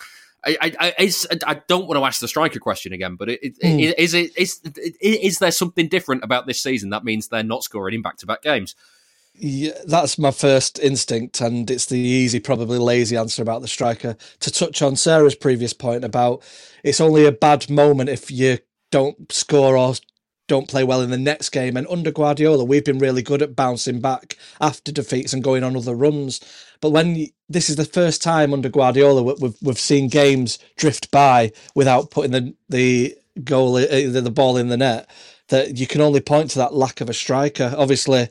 [0.47, 1.13] I, I,
[1.47, 3.93] I, don't want to ask the striker question again, but it, mm.
[3.99, 4.61] is it is
[5.01, 8.27] is there something different about this season that means they're not scoring in back to
[8.27, 8.77] back games?
[9.35, 14.17] Yeah, that's my first instinct, and it's the easy, probably lazy answer about the striker.
[14.41, 16.43] To touch on Sarah's previous point about
[16.83, 18.59] it's only a bad moment if you
[18.91, 19.95] don't score or
[20.49, 21.77] don't play well in the next game.
[21.77, 25.77] And under Guardiola, we've been really good at bouncing back after defeats and going on
[25.77, 26.41] other runs.
[26.81, 31.53] But when this is the first time under Guardiola we've we've seen games drift by
[31.75, 35.09] without putting the the goal uh, the, the ball in the net,
[35.49, 37.75] that you can only point to that lack of a striker.
[37.77, 38.29] Obviously,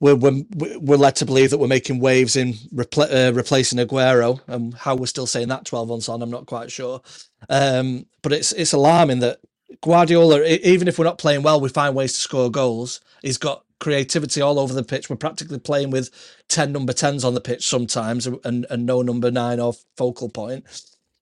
[0.00, 0.44] we're we're,
[0.78, 4.94] we're led to believe that we're making waves in repl- uh, replacing Aguero, and how
[4.94, 7.00] we're still saying that twelve months on, I'm not quite sure.
[7.48, 9.40] Um, but it's it's alarming that
[9.82, 13.00] Guardiola, even if we're not playing well, we find ways to score goals.
[13.22, 15.10] He's got creativity all over the pitch.
[15.10, 16.10] We're practically playing with
[16.48, 20.64] 10 number 10s on the pitch sometimes and, and no number nine or focal point.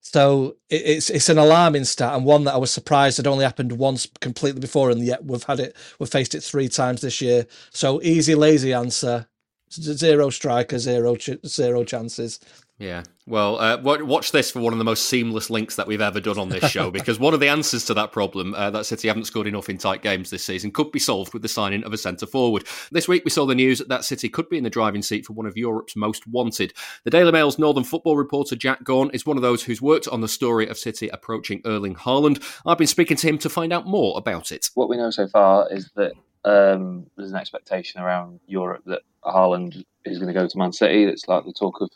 [0.03, 3.73] So it's it's an alarming stat and one that I was surprised had only happened
[3.73, 7.47] once completely before, and yet we've had it, we've faced it three times this year.
[7.73, 9.29] So easy, lazy answer:
[9.71, 12.41] zero striker, zero ch- zero chances.
[12.83, 13.05] Yeah.
[13.29, 16.37] Well, uh, watch this for one of the most seamless links that we've ever done
[16.37, 19.27] on this show because one of the answers to that problem uh, that City haven't
[19.27, 21.97] scored enough in tight games this season could be solved with the signing of a
[21.97, 22.67] centre forward.
[22.91, 25.33] This week we saw the news that City could be in the driving seat for
[25.33, 26.73] one of Europe's most wanted.
[27.05, 30.21] The Daily Mail's Northern football reporter Jack Gaughan is one of those who's worked on
[30.21, 32.43] the story of City approaching Erling Haaland.
[32.67, 34.71] I've been speaking to him to find out more about it.
[34.75, 36.15] What we know so far is that
[36.45, 41.05] um, there's an expectation around Europe that Haaland is going to go to Man City.
[41.05, 41.89] It's like the talk of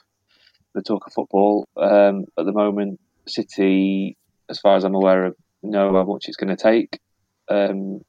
[0.76, 3.00] the talk of football um, at the moment.
[3.28, 4.16] City,
[4.48, 7.00] as far as I'm aware, know how much it's going to take.
[7.48, 8.00] Um,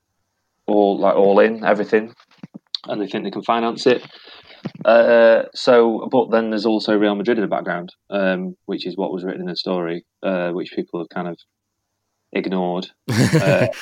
[0.67, 2.13] all like all in everything,
[2.85, 4.05] and they think they can finance it.
[4.85, 9.11] Uh, so, but then there's also Real Madrid in the background, um, which is what
[9.11, 11.37] was written in the story, uh, which people have kind of
[12.33, 12.87] ignored.
[13.09, 13.67] Uh,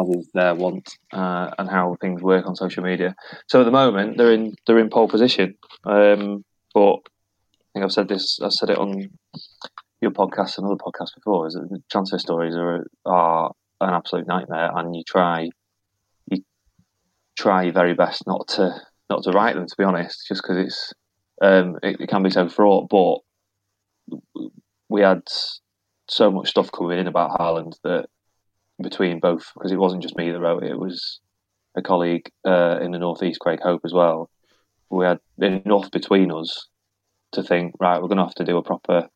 [0.00, 3.14] as is their want uh, and how things work on social media.
[3.48, 6.98] So at the moment they're in they're in pole position, um, but
[7.76, 8.40] think I've said this.
[8.42, 9.10] I said it on
[10.00, 11.46] your podcast and other podcasts before.
[11.46, 15.50] Is that the transfer stories are are an absolute nightmare, and you try
[16.30, 16.42] you
[17.36, 18.74] try your very best not to
[19.10, 19.66] not to write them.
[19.66, 20.92] To be honest, just because it's
[21.42, 22.88] um, it, it, can be so fraught.
[22.88, 24.20] But
[24.88, 25.22] we had
[26.08, 28.06] so much stuff coming in about Haaland that
[28.82, 30.70] between both, because it wasn't just me that wrote it.
[30.70, 31.20] It was
[31.76, 34.30] a colleague uh, in the northeast, Craig Hope, as well.
[34.88, 36.68] We had enough between us
[37.36, 39.08] to think, right, we're going to have to do a proper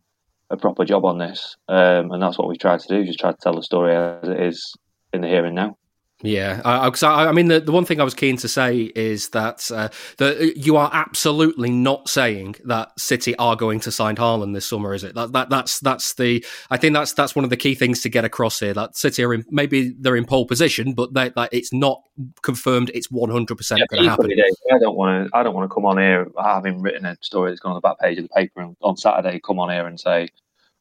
[0.52, 3.04] a proper job on this, um, and that's what we've tried to do.
[3.04, 4.74] Just try to tell the story as it is
[5.12, 5.76] in the here and now.
[6.22, 6.90] Yeah, I,
[7.28, 10.54] I, mean, the, the one thing I was keen to say is that uh, that
[10.56, 15.02] you are absolutely not saying that City are going to sign Haaland this summer, is
[15.02, 15.14] it?
[15.14, 18.10] That, that that's that's the I think that's that's one of the key things to
[18.10, 18.74] get across here.
[18.74, 22.02] That City are in, maybe they're in pole position, but they, that it's not
[22.42, 22.90] confirmed.
[22.92, 24.30] It's one hundred percent going to happen.
[24.30, 25.36] I don't want to.
[25.36, 27.80] I don't want to come on here having written a story that's gone on the
[27.80, 30.28] back page of the paper and on Saturday come on here and say,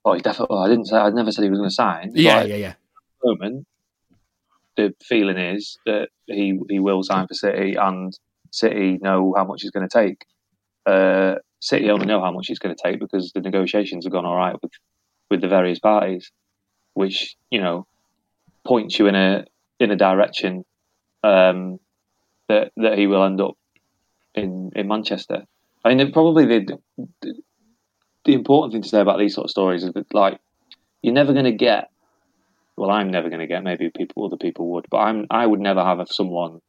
[0.04, 0.98] "Oh, he definitely." Oh, I didn't say.
[0.98, 2.12] I never said he was going to sign.
[2.14, 2.74] Yeah, like, yeah, yeah.
[3.24, 3.68] Moment,
[4.80, 8.18] the feeling is that he he will sign for City, and
[8.52, 10.26] City know how much he's going to take.
[10.86, 14.26] Uh, City only know how much he's going to take because the negotiations have gone
[14.26, 14.72] all right with
[15.30, 16.32] with the various parties,
[16.94, 17.86] which you know
[18.66, 19.46] points you in a
[19.80, 20.64] in a direction
[21.24, 21.80] um,
[22.48, 23.56] that that he will end up
[24.34, 25.44] in in Manchester.
[25.84, 26.78] I mean, probably the,
[27.22, 27.34] the
[28.26, 30.40] the important thing to say about these sort of stories is that like
[31.02, 31.90] you're never going to get
[32.80, 33.64] well, I'm never going to get.
[33.64, 35.28] Maybe people, other people would, but I'm.
[35.30, 36.60] I would never have someone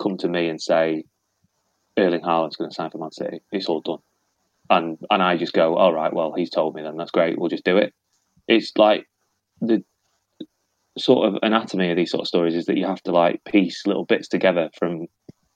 [0.00, 1.04] come to me and say,
[1.98, 3.40] Erling Haaland's going to sign for Man City.
[3.52, 3.98] It's all done,
[4.70, 7.38] and and I just go, all right, well, he's told me, then that's great.
[7.38, 7.92] We'll just do it.
[8.48, 9.06] It's like
[9.60, 9.84] the
[10.98, 13.86] sort of anatomy of these sort of stories is that you have to like piece
[13.86, 15.06] little bits together from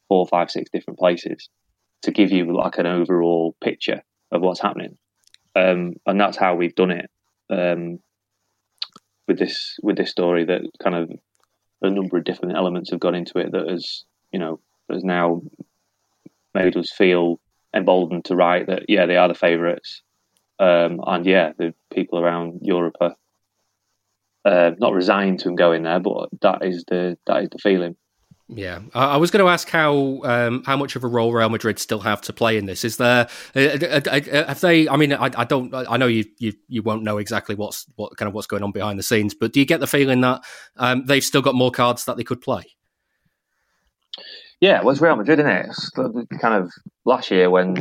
[0.08, 1.48] four, five, six different places
[2.02, 4.98] to give you like an overall picture of what's happening.
[5.56, 7.10] Um, and that's how we've done it.
[7.48, 8.00] Um,
[9.30, 11.08] with this with this story that kind of
[11.82, 14.58] a number of different elements have gone into it that has you know
[14.90, 15.40] has now
[16.52, 17.38] made us feel
[17.72, 20.02] emboldened to write that yeah they are the favourites.
[20.58, 23.14] Um, and yeah the people around Europe are
[24.44, 27.94] uh, not resigned to him going there but that is the that is the feeling
[28.52, 31.78] yeah, I was going to ask how um, how much of a role Real Madrid
[31.78, 32.84] still have to play in this.
[32.84, 34.88] Is there uh, uh, uh, have they?
[34.88, 35.72] I mean, I, I, don't.
[35.74, 38.72] I know you, you you won't know exactly what's what kind of what's going on
[38.72, 40.42] behind the scenes, but do you get the feeling that
[40.76, 42.64] um, they've still got more cards that they could play?
[44.60, 45.66] Yeah, well, it's Real Madrid, isn't it?
[45.68, 45.90] It's
[46.40, 46.70] kind of
[47.04, 47.76] last year when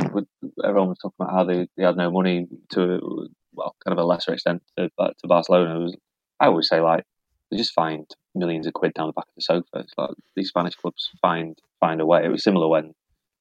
[0.64, 4.06] everyone was talking about how they, they had no money to well, kind of a
[4.06, 5.80] lesser extent to, to Barcelona.
[5.80, 5.96] Was,
[6.38, 7.04] I always say like
[7.50, 9.66] they just find millions of quid down the back of the sofa.
[9.76, 12.24] It's like these Spanish clubs find find a way.
[12.24, 12.94] It was similar when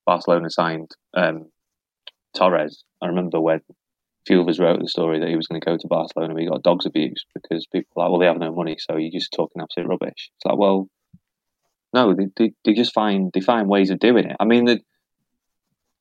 [0.05, 1.51] Barcelona signed um,
[2.35, 2.83] Torres.
[3.01, 3.73] I remember when a
[4.25, 6.47] few of us wrote the story that he was going to go to Barcelona, he
[6.47, 9.33] got dogs abused because people were like, well, they have no money, so you're just
[9.33, 10.31] talking absolute rubbish.
[10.35, 10.87] It's like, well,
[11.93, 14.37] no, they, they, they just find they find ways of doing it.
[14.39, 14.79] I mean, the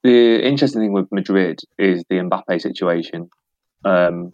[0.03, 3.31] the interesting thing with Madrid is the Mbappe situation.
[3.85, 4.33] Um,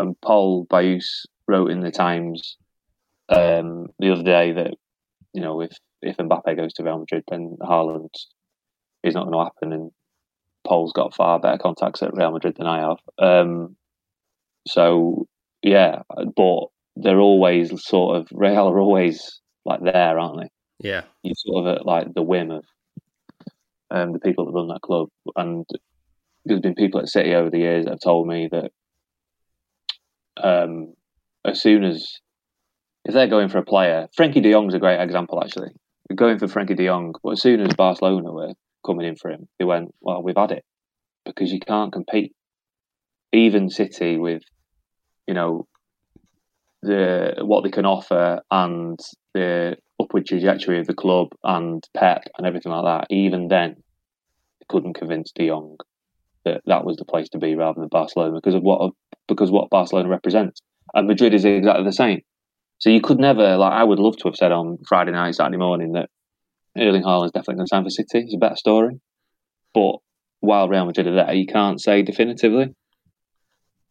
[0.00, 2.56] and Paul Bayus wrote in the Times
[3.28, 4.74] um, the other day that
[5.32, 8.10] you know if if Mbappe goes to Real Madrid, then Haaland
[9.02, 9.90] is not going to happen, and
[10.66, 12.98] Paul's got far better contacts at Real Madrid than I have.
[13.18, 13.76] Um,
[14.66, 15.26] so
[15.62, 16.02] yeah,
[16.36, 20.50] but they're always sort of Real are always like there, aren't they?
[20.80, 22.64] Yeah, you sort of at like the whim of
[23.90, 25.66] um, the people that run that club, and
[26.44, 28.70] there's been people at City over the years that have told me that
[30.42, 30.94] um,
[31.44, 32.20] as soon as
[33.08, 35.70] if they're going for a player, Frenkie De Jong's a great example actually.
[36.14, 38.52] Going for Frenkie De Jong, but as soon as Barcelona were
[38.86, 40.64] coming in for him, they went, "Well, we've had it,"
[41.24, 42.34] because you can't compete.
[43.32, 44.42] Even City with,
[45.26, 45.66] you know,
[46.82, 48.98] the what they can offer and
[49.34, 53.14] the upward trajectory of the club and Pep and everything like that.
[53.14, 53.76] Even then,
[54.60, 55.76] they couldn't convince De Jong
[56.44, 58.92] that that was the place to be rather than Barcelona because of what
[59.26, 60.60] because what Barcelona represents.
[60.94, 62.22] And Madrid is exactly the same.
[62.78, 65.56] So you could never like I would love to have said on Friday night, Saturday
[65.56, 66.08] morning that
[66.76, 68.20] Erling Haaland's definitely going to sign for City.
[68.20, 69.00] It's a better story.
[69.74, 69.96] But
[70.40, 72.74] while Real Madrid are there, you can't say definitively.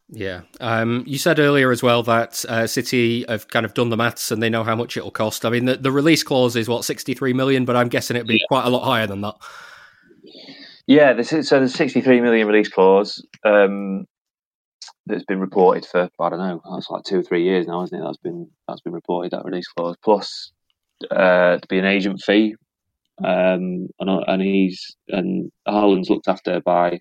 [0.09, 0.41] Yeah.
[0.61, 4.31] Um, you said earlier as well that uh, City have kind of done the maths
[4.31, 5.45] and they know how much it'll cost.
[5.45, 8.35] I mean, the, the release clause is what, 63 million, but I'm guessing it'd be
[8.35, 8.47] yeah.
[8.47, 9.35] quite a lot higher than that.
[10.85, 14.05] Yeah, this is, so the 63 million release clause um,
[15.07, 17.97] that's been reported for I don't know, that's like two or three years now, isn't
[17.97, 18.03] it?
[18.03, 20.51] That's been that's been reported that release clause plus
[21.11, 22.55] uh, to be an agent fee,
[23.23, 26.99] um, and, and he's and Haaland's looked after by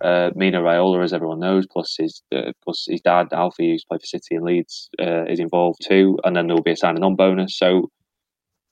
[0.00, 4.00] uh, Mino Raiola, as everyone knows, plus his uh, plus his dad Alfie, who's played
[4.00, 7.04] for City and Leeds, uh, is involved too, and then there will be a signing
[7.04, 7.56] on bonus.
[7.56, 7.90] So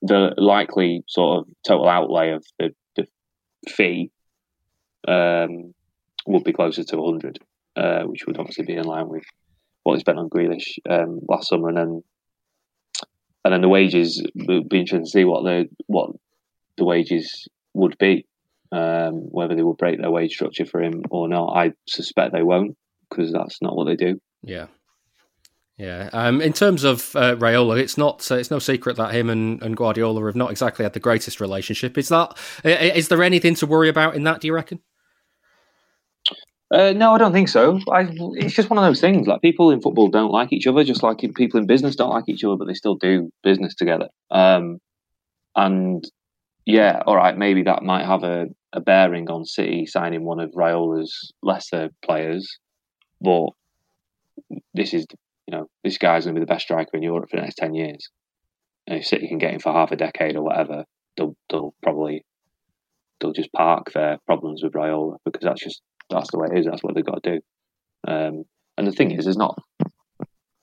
[0.02, 3.06] the likely sort of total outlay of the, the
[3.68, 4.10] fee
[5.06, 5.74] um,
[6.26, 7.40] would be closer to 100,
[7.78, 9.24] uh, which would obviously be in line with
[9.84, 12.02] what he spent on Grealish um, last summer, and then
[13.44, 16.10] and then the wages would be interesting to see what the what
[16.76, 18.26] the wages would be,
[18.72, 21.56] um, whether they will break their wage structure for him or not.
[21.56, 22.76] I suspect they won't
[23.08, 24.20] because that's not what they do.
[24.42, 24.66] Yeah.
[25.76, 26.10] Yeah.
[26.12, 29.62] Um, in terms of uh, Raiola, it's not uh, it's no secret that him and,
[29.62, 31.96] and Guardiola have not exactly had the greatest relationship.
[31.96, 34.40] Is that is there anything to worry about in that?
[34.40, 34.80] Do you reckon?
[36.70, 37.80] Uh, no, I don't think so.
[37.90, 39.26] I, it's just one of those things.
[39.26, 42.28] Like people in football don't like each other, just like people in business don't like
[42.28, 44.08] each other, but they still do business together.
[44.30, 44.78] Um,
[45.56, 46.04] and
[46.66, 50.50] yeah, all right, maybe that might have a, a bearing on City signing one of
[50.50, 52.58] Raiola's lesser players,
[53.20, 53.48] but
[54.74, 55.06] this is
[55.46, 57.56] you know this guy's going to be the best striker in Europe for the next
[57.56, 58.10] ten years.
[58.86, 60.84] And if City can get him for half a decade or whatever,
[61.16, 62.26] they'll they'll probably
[63.20, 66.66] they'll just park their problems with Raiola because that's just that's the way it is.
[66.66, 67.40] That's what they've got to do.
[68.06, 68.44] Um,
[68.76, 69.60] and the thing is, there's not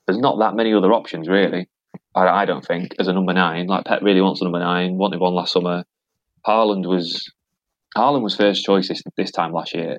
[0.06, 1.68] there's not that many other options really.
[2.14, 3.66] I, I, don't think as a number nine.
[3.66, 4.96] Like Pep really wants a number nine.
[4.96, 5.84] Wanted one last summer.
[6.46, 7.30] Haaland was
[7.96, 9.98] Haaland was first choice this, this time last year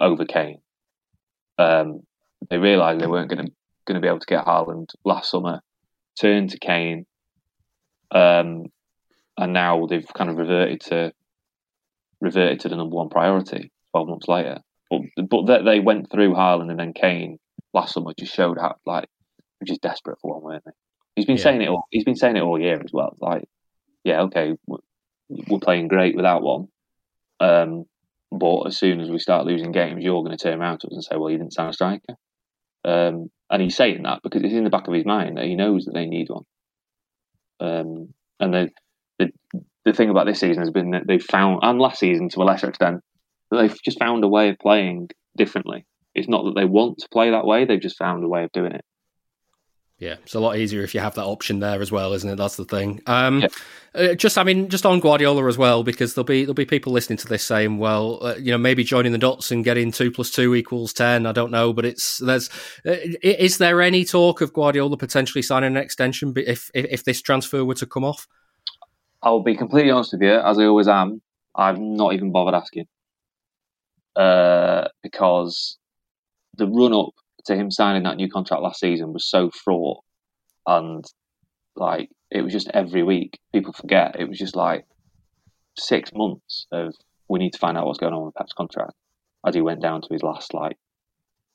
[0.00, 0.60] over Kane.
[1.58, 2.02] Um,
[2.50, 3.52] they realised they weren't going to
[3.86, 5.60] going to be able to get Haaland last summer.
[6.20, 7.06] Turned to Kane,
[8.10, 8.66] um,
[9.36, 11.12] and now they've kind of reverted to
[12.20, 13.70] reverted to the number one priority.
[13.98, 14.58] 12 months later.
[14.90, 17.38] But but that they went through Haaland and then Kane
[17.74, 19.08] last summer just showed how like
[19.60, 20.72] we're just desperate for one, weren't they?
[21.16, 21.42] He's been yeah.
[21.42, 21.84] saying it all.
[21.90, 23.14] He's been saying it all year as well.
[23.20, 23.44] Like,
[24.04, 26.68] yeah, okay, we're playing great without one.
[27.40, 27.84] Um,
[28.30, 30.94] but as soon as we start losing games, you're going to turn around to us
[30.94, 32.14] and say, "Well, you didn't sign a striker."
[32.84, 35.56] Um, and he's saying that because it's in the back of his mind that he
[35.56, 36.44] knows that they need one.
[37.60, 38.70] Um, and the,
[39.18, 39.32] the
[39.84, 42.44] the thing about this season has been that they've found, and last season to a
[42.44, 43.02] lesser extent,
[43.50, 45.86] they've just found a way of playing differently.
[46.14, 48.52] It's not that they want to play that way; they've just found a way of
[48.52, 48.84] doing it.
[49.98, 52.36] Yeah, it's a lot easier if you have that option there as well, isn't it?
[52.36, 53.00] That's the thing.
[53.06, 53.48] Um, yeah.
[53.96, 56.92] uh, just, I mean, just on Guardiola as well, because there'll be there'll be people
[56.92, 60.12] listening to this saying, well, uh, you know, maybe joining the dots and getting two
[60.12, 61.26] plus two equals ten.
[61.26, 62.48] I don't know, but it's there's
[62.86, 67.20] uh, is there any talk of Guardiola potentially signing an extension if, if if this
[67.20, 68.28] transfer were to come off?
[69.20, 71.22] I'll be completely honest with you, as I always am.
[71.56, 72.86] I've not even bothered asking
[74.18, 75.78] uh, because
[76.56, 77.10] the run up
[77.46, 80.02] to him signing that new contract last season was so fraught
[80.66, 81.04] and
[81.76, 83.38] like it was just every week.
[83.52, 84.84] People forget it was just like
[85.78, 86.94] six months of
[87.28, 88.92] we need to find out what's going on with Pep's contract
[89.46, 90.76] as he went down to his last like.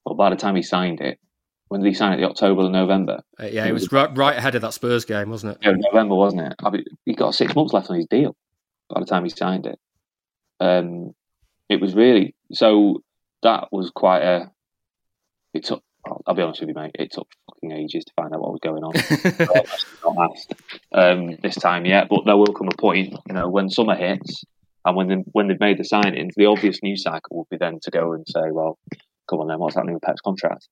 [0.05, 1.19] Well, by the time he signed it,
[1.67, 2.17] when did he sign it?
[2.17, 3.21] The October or November?
[3.39, 5.59] Uh, yeah, it was right, right, ahead of that Spurs game, wasn't it?
[5.61, 6.55] Yeah, November, wasn't it?
[6.63, 8.35] I mean, he got six months left on his deal
[8.89, 9.79] by the time he signed it.
[10.59, 11.13] Um,
[11.69, 13.01] it was really so
[13.43, 14.51] that was quite a.
[15.53, 15.83] It took.
[16.27, 16.95] I'll be honest with you, mate.
[16.99, 18.93] It took fucking ages to find out what was going on.
[20.17, 20.53] not asked
[20.91, 24.43] um, this time yet, but there will come a point, you know, when summer hits
[24.83, 27.79] and when they, when they've made the signings, the obvious news cycle would be then
[27.83, 28.77] to go and say, well,
[29.29, 30.67] come on then, what's happening with Pep's contract?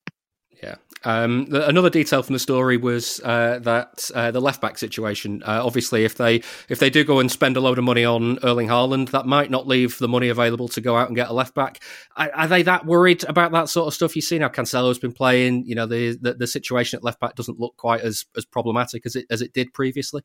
[0.62, 0.76] Yeah.
[1.03, 5.41] Um, the, another detail from the story was uh, that uh, the left back situation.
[5.41, 8.38] Uh, obviously, if they if they do go and spend a load of money on
[8.43, 11.34] Erling Haaland, that might not leave the money available to go out and get a
[11.34, 11.82] left back.
[12.16, 14.16] Are, are they that worried about that sort of stuff?
[14.16, 15.66] You see now, Cancelo's been playing.
[15.66, 19.05] You know, the, the, the situation at left back doesn't look quite as as problematic
[19.07, 20.22] as it as it did previously.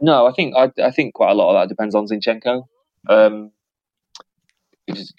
[0.00, 2.66] No, I think I, I think quite a lot of that depends on Zinchenko.
[3.08, 3.50] Um,
[4.86, 5.12] because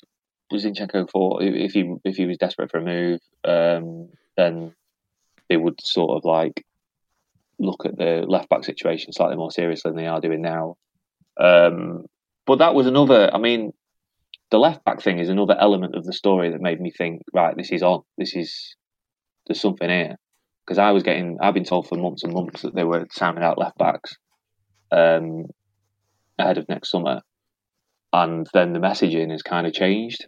[0.54, 4.74] Zinchenko thought if he if he was desperate for a move, um, then
[5.50, 6.66] they would sort of like
[7.60, 10.76] look at the left back situation slightly more seriously than they are doing now.
[11.40, 12.06] Um,
[12.46, 13.30] but that was another.
[13.34, 13.74] I mean,
[14.52, 17.56] the left back thing is another element of the story that made me think, right,
[17.56, 18.02] this is on.
[18.18, 18.76] This is
[19.48, 20.16] there's something here
[20.66, 21.38] because I was getting.
[21.42, 24.16] I've been told for months and months that they were sounding out left backs
[24.92, 25.46] um,
[26.38, 27.22] ahead of next summer,
[28.12, 30.28] and then the messaging has kind of changed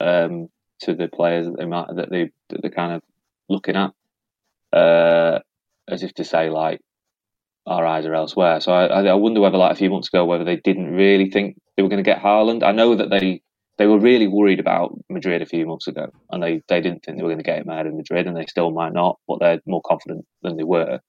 [0.00, 0.48] um,
[0.80, 3.02] to the players that they might that they that they're kind of
[3.52, 3.92] looking at
[4.72, 5.38] uh,
[5.88, 6.80] as if to say like
[7.66, 8.60] our eyes are elsewhere.
[8.60, 11.56] So I, I wonder whether like a few months ago whether they didn't really think
[11.76, 12.62] they were going to get Haaland.
[12.62, 13.42] I know that they
[13.78, 17.16] they were really worried about Madrid a few months ago, and they, they didn't think
[17.16, 19.40] they were going to get him ahead of Madrid, and they still might not, but
[19.40, 21.00] they're more confident than they were.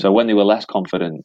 [0.00, 1.24] So when they were less confident,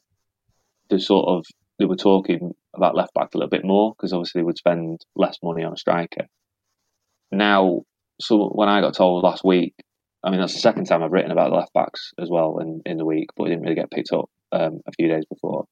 [0.90, 1.46] they sort of
[1.78, 5.04] they were talking about left back a little bit more because obviously they would spend
[5.16, 6.26] less money on a striker.
[7.32, 7.82] Now,
[8.20, 9.74] so when I got told last week
[10.24, 12.80] I mean, that's the second time I've written about the left backs as well in,
[12.86, 15.66] in the week, but it didn't really get picked up um, a few days before.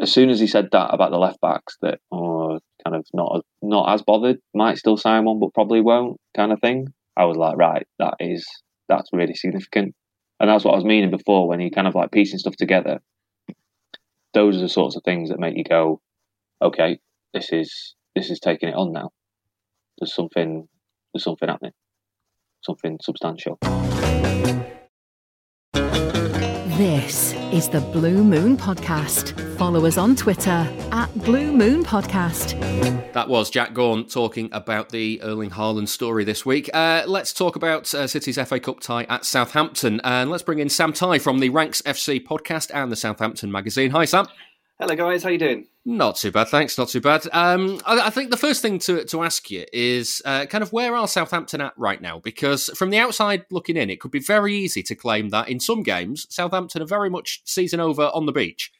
[0.00, 3.44] As soon as he said that about the left backs, that oh, kind of not
[3.60, 6.88] not as bothered, might still sign one, but probably won't, kind of thing.
[7.16, 8.44] I was like, right, that is
[8.88, 9.94] that's really significant,
[10.40, 13.00] and that's what I was meaning before when you kind of like piecing stuff together.
[14.34, 16.00] Those are the sorts of things that make you go,
[16.62, 16.98] okay,
[17.34, 19.10] this is this is taking it on now.
[19.98, 20.66] There's something
[21.12, 21.72] there's something happening
[22.62, 23.58] something substantial.
[26.76, 29.38] This is the Blue Moon Podcast.
[29.58, 32.58] Follow us on Twitter at Blue Moon Podcast.
[33.12, 36.70] That was Jack Gaughan talking about the Erling Haaland story this week.
[36.72, 40.00] Uh, let's talk about uh, City's FA Cup tie at Southampton.
[40.02, 43.90] And let's bring in Sam Tighe from the Ranks FC podcast and the Southampton magazine.
[43.90, 44.26] Hi, Sam.
[44.82, 45.22] Hello, guys.
[45.22, 45.68] How you doing?
[45.84, 46.76] Not too bad, thanks.
[46.76, 47.28] Not too bad.
[47.32, 50.72] Um, I, I, think the first thing to, to ask you is uh, kind of
[50.72, 52.18] where are Southampton at right now?
[52.18, 55.60] Because from the outside looking in, it could be very easy to claim that in
[55.60, 58.72] some games, Southampton are very much season over on the beach.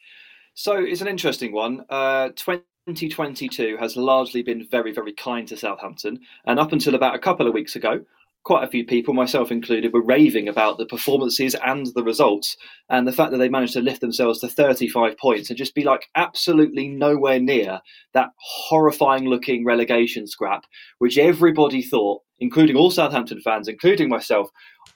[0.55, 1.85] So it's an interesting one.
[1.89, 6.19] Uh, 2022 has largely been very, very kind to Southampton.
[6.47, 8.05] And up until about a couple of weeks ago,
[8.45, 12.57] quite a few people, myself included, were raving about the performances and the results,
[12.89, 15.85] and the fact that they managed to lift themselves to 35 points and just be
[15.85, 17.81] like absolutely nowhere near
[18.15, 20.65] that horrifying looking relegation scrap,
[20.99, 24.49] which everybody thought, including all Southampton fans, including myself,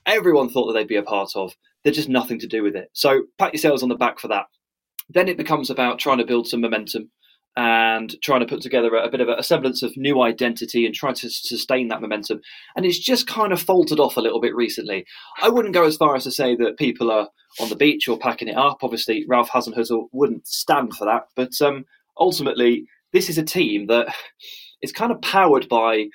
[0.05, 1.55] everyone thought that they'd be a part of.
[1.85, 2.89] They're just nothing to do with it.
[2.93, 4.47] So pat yourselves on the back for that.
[5.09, 7.11] Then it becomes about trying to build some momentum
[7.57, 10.85] and trying to put together a, a bit of a, a, semblance of new identity
[10.85, 12.41] and trying to sustain that momentum.
[12.77, 15.07] And it's just kind of faltered off a little bit recently.
[15.43, 17.29] I wouldn't go as far as to say that people are
[17.59, 18.79] on the beach or packing it up.
[18.83, 21.29] Obviously, Ralph Hasenhüttl wouldn't stand for that.
[21.35, 21.87] But um,
[22.19, 24.15] ultimately, this is a team that
[24.83, 26.07] is kind of powered by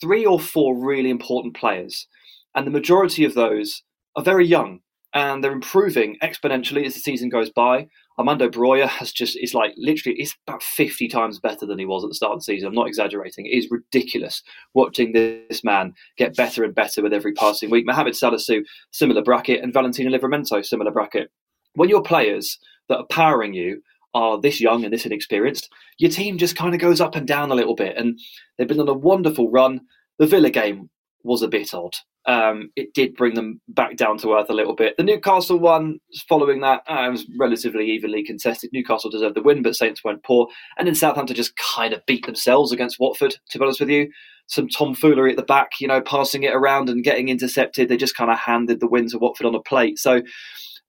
[0.00, 2.06] three or four really important players.
[2.54, 3.82] And the majority of those
[4.16, 4.80] are very young
[5.12, 7.88] and they're improving exponentially as the season goes by.
[8.20, 12.04] Armando Broja has just is like literally it's about fifty times better than he was
[12.04, 12.68] at the start of the season.
[12.68, 13.46] I'm not exaggerating.
[13.46, 14.42] It is ridiculous
[14.74, 17.86] watching this man get better and better with every passing week.
[17.86, 18.60] Mohamed Salisu,
[18.90, 21.30] similar bracket, and Valentino Livramento, similar bracket.
[21.76, 22.58] When your players
[22.90, 26.80] that are powering you are this young and this inexperienced, your team just kind of
[26.80, 27.96] goes up and down a little bit.
[27.96, 28.18] And
[28.58, 29.80] they've been on a wonderful run.
[30.18, 30.90] The Villa game
[31.22, 31.94] was a bit odd
[32.26, 34.96] um, it did bring them back down to earth a little bit.
[34.96, 35.98] The Newcastle one,
[36.28, 38.70] following that, uh, was relatively evenly contested.
[38.72, 40.46] Newcastle deserved the win, but Saints went poor.
[40.78, 44.10] And then Southampton just kind of beat themselves against Watford, to be honest with you.
[44.48, 47.88] Some tomfoolery at the back, you know, passing it around and getting intercepted.
[47.88, 49.98] They just kind of handed the win to Watford on a plate.
[49.98, 50.22] So,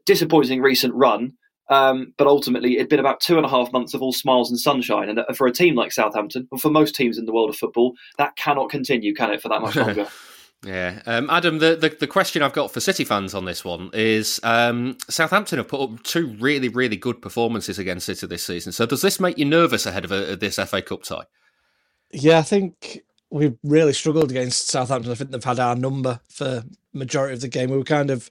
[0.05, 1.33] disappointing recent run.
[1.69, 4.59] Um, but ultimately, it'd been about two and a half months of all smiles and
[4.59, 5.09] sunshine.
[5.09, 7.93] And for a team like Southampton, and for most teams in the world of football,
[8.17, 10.07] that cannot continue, can it, for that much longer?
[10.65, 11.57] Yeah, um, Adam.
[11.57, 15.57] The, the, the question I've got for City fans on this one is: um, Southampton
[15.57, 18.71] have put up two really really good performances against City this season.
[18.71, 21.25] So does this make you nervous ahead of a, this FA Cup tie?
[22.11, 23.01] Yeah, I think
[23.31, 25.11] we've really struggled against Southampton.
[25.11, 27.71] I think they've had our number for majority of the game.
[27.71, 28.29] We were kind of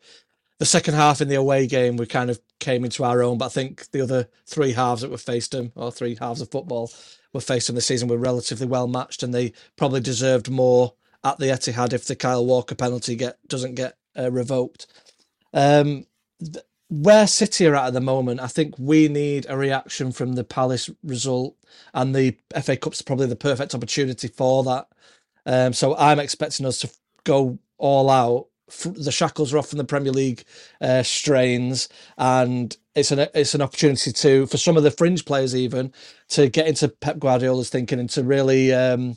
[0.59, 1.97] the second half in the away game.
[1.97, 5.11] We kind of came into our own, but I think the other three halves that
[5.11, 6.93] we faced them, or three halves of football,
[7.33, 10.95] were faced them this season were relatively well matched, and they probably deserved more
[11.25, 14.87] at the Etihad if the Kyle Walker penalty get doesn't get uh, revoked.
[15.53, 16.07] Um,
[16.41, 20.35] th- where City are at at the moment, I think we need a reaction from
[20.35, 21.57] the Palace result,
[21.95, 24.89] and the FA Cup's probably the perfect opportunity for that.
[25.47, 26.91] Um, so I'm expecting us to
[27.25, 28.49] go all out.
[28.85, 30.45] The shackles are off from the Premier League
[30.81, 35.55] uh, strains, and it's an it's an opportunity to for some of the fringe players
[35.55, 35.93] even
[36.29, 39.17] to get into Pep Guardiola's thinking and to really um,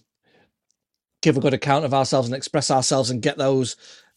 [1.22, 3.76] give a good account of ourselves and express ourselves and get those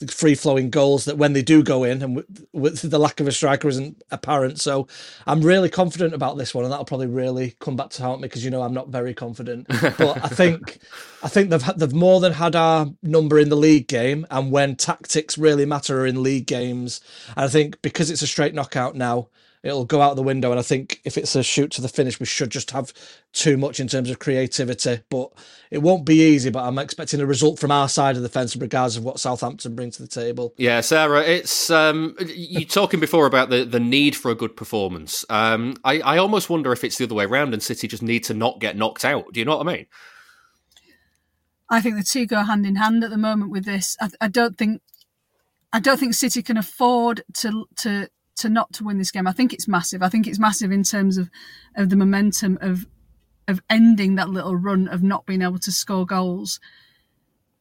[0.09, 3.26] free flowing goals that when they do go in and with, with, the lack of
[3.26, 4.61] a striker isn't apparent.
[4.61, 4.86] So
[5.26, 8.28] I'm really confident about this one, and that'll probably really come back to haunt me
[8.28, 9.66] because you know I'm not very confident.
[9.68, 10.78] But I think
[11.22, 14.76] I think they've they've more than had our number in the league game, and when
[14.76, 17.01] tactics really matter in league games,
[17.34, 19.28] and I think because it's a straight knockout now
[19.66, 20.50] it'll go out the window.
[20.50, 22.92] And I think if it's a shoot to the finish, we should just have
[23.32, 25.00] too much in terms of creativity.
[25.10, 25.32] But
[25.70, 26.50] it won't be easy.
[26.50, 29.74] But I'm expecting a result from our side of the fence, regardless of what Southampton
[29.74, 30.54] bring to the table.
[30.56, 35.24] Yeah, Sarah, it's um, you talking before about the, the need for a good performance.
[35.28, 38.24] Um, I, I almost wonder if it's the other way around, and City just need
[38.24, 39.32] to not get knocked out.
[39.32, 39.86] Do you know what I mean?
[41.68, 43.96] I think the two go hand in hand at the moment with this.
[44.00, 44.82] I, I don't think
[45.72, 49.26] I don't think City can afford to to to not to win this game.
[49.26, 50.03] I think it's massive.
[50.03, 51.30] I think it's massive in terms of
[51.76, 52.87] of the momentum of
[53.49, 56.61] of ending that little run of not being able to score goals.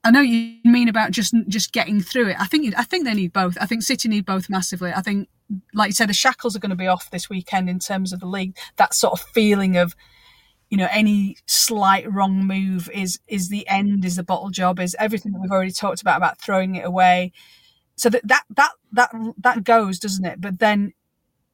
[0.04, 2.38] I know you mean about just just getting through it.
[2.40, 3.58] I think I think they need both.
[3.60, 4.92] I think City need both massively.
[4.96, 5.30] I think,
[5.74, 8.20] like you said, the shackles are going to be off this weekend in terms of
[8.20, 8.56] the league.
[8.76, 9.96] That sort of feeling of,
[10.70, 14.96] you know, any slight wrong move is is the end, is the bottle job, is
[15.00, 17.32] everything that we've already talked about about throwing it away
[17.96, 20.42] so that that that that that goes, doesn't it?
[20.42, 20.94] But then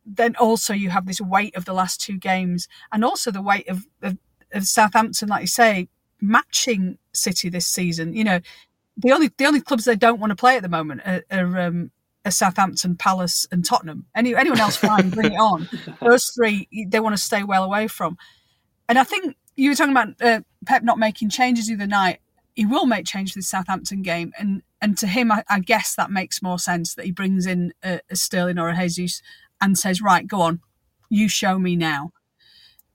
[0.05, 3.67] then also you have this weight of the last two games, and also the weight
[3.67, 4.17] of, of,
[4.51, 5.89] of Southampton, like you say,
[6.19, 8.13] matching City this season.
[8.13, 8.39] You know,
[8.97, 11.59] the only the only clubs they don't want to play at the moment are, are,
[11.59, 11.91] um,
[12.25, 14.05] are Southampton, Palace, and Tottenham.
[14.15, 15.69] Any anyone else, fine, bring it on.
[16.01, 18.17] Those three they want to stay well away from.
[18.89, 22.19] And I think you were talking about uh, Pep not making changes the other night.
[22.55, 25.95] He will make change for the Southampton game, and and to him, I, I, guess
[25.95, 29.21] that makes more sense that he brings in a, a, Sterling or a Jesus
[29.61, 30.61] and says, "Right, go on,
[31.09, 32.11] you show me now,"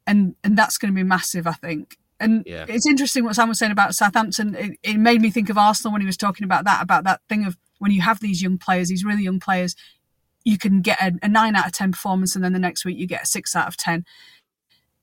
[0.07, 1.97] and and that's going to be massive, I think.
[2.19, 2.65] And yeah.
[2.69, 4.55] it's interesting what Sam was saying about Southampton.
[4.55, 7.21] It, it made me think of Arsenal when he was talking about that, about that
[7.29, 9.77] thing of when you have these young players, these really young players,
[10.45, 12.99] you can get a, a nine out of ten performance, and then the next week
[12.99, 14.05] you get a six out of ten.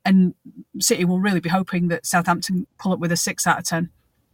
[0.06, 0.34] And
[0.80, 3.90] City will really be hoping that Southampton pull up with a six out of ten.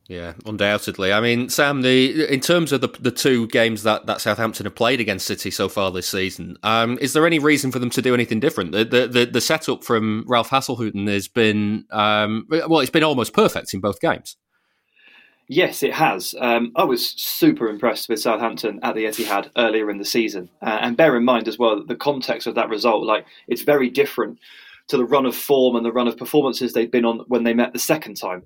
[0.09, 1.13] Yeah, undoubtedly.
[1.13, 4.73] I mean, Sam, the in terms of the the two games that, that Southampton have
[4.73, 8.01] played against City so far this season, um, is there any reason for them to
[8.01, 8.71] do anything different?
[8.71, 13.33] The the the, the setup from Ralph Hasenhüttl has been um, well, it's been almost
[13.33, 14.35] perfect in both games.
[15.47, 16.33] Yes, it has.
[16.39, 20.79] Um, I was super impressed with Southampton at the Etihad earlier in the season, uh,
[20.81, 23.91] and bear in mind as well that the context of that result, like it's very
[23.91, 24.39] different
[24.87, 27.53] to the run of form and the run of performances they've been on when they
[27.53, 28.41] met the second time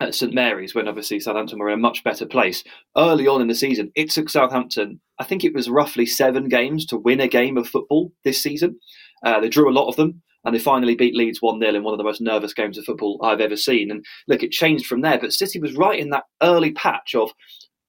[0.00, 2.64] at St Mary's when obviously Southampton were in a much better place.
[2.96, 6.86] Early on in the season, it took Southampton, I think it was roughly seven games
[6.86, 8.78] to win a game of football this season.
[9.24, 11.84] Uh, they drew a lot of them and they finally beat Leeds 1 0 in
[11.84, 13.90] one of the most nervous games of football I've ever seen.
[13.90, 17.32] And look, it changed from there, but City was right in that early patch of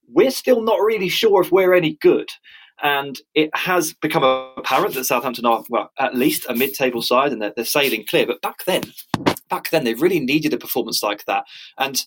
[0.08, 2.28] we're still not really sure if we're any good.
[2.82, 4.22] And it has become
[4.56, 8.26] apparent that Southampton are, well, at least a mid table side and they're, sailing clear.
[8.26, 8.82] But back then,
[9.48, 11.44] back then they really needed a performance like that.
[11.78, 12.04] And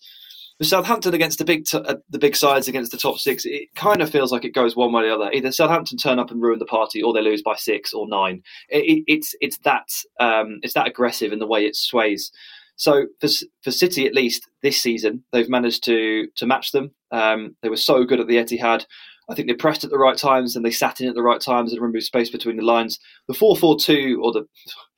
[0.60, 3.74] with Southampton against the big t- uh, the big sides against the top six, it
[3.76, 5.32] kind of feels like it goes one way or the other.
[5.32, 8.44] Either Southampton turn up and ruin the party, or they lose by six or nine.
[8.68, 9.88] It, it's it's that
[10.20, 12.32] um, it's that aggressive in the way it sways.
[12.76, 13.30] So for
[13.64, 16.92] for City, at least this season, they've managed to to match them.
[17.12, 18.86] Um, they were so good at the Etihad.
[19.30, 21.40] I think they pressed at the right times and they sat in at the right
[21.40, 23.00] times and removed space between the lines.
[23.28, 24.46] The 4 4 2, or the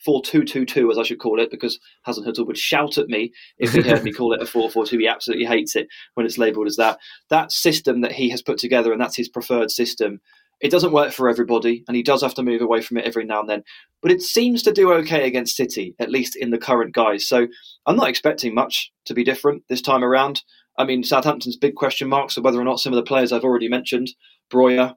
[0.06, 3.34] 4 2 2 2, as I should call it, because Hasenhüttl would shout at me
[3.58, 4.98] if he heard me call it a 4 4 2.
[4.98, 6.98] He absolutely hates it when it's labelled as that.
[7.30, 10.22] That system that he has put together, and that's his preferred system,
[10.62, 13.26] it doesn't work for everybody, and he does have to move away from it every
[13.26, 13.64] now and then.
[14.02, 17.28] But it seems to do okay against City, at least in the current guise.
[17.28, 17.48] So
[17.86, 20.44] I'm not expecting much to be different this time around.
[20.82, 23.44] I mean, Southampton's big question marks are whether or not some of the players I've
[23.44, 24.10] already mentioned,
[24.52, 24.96] Broja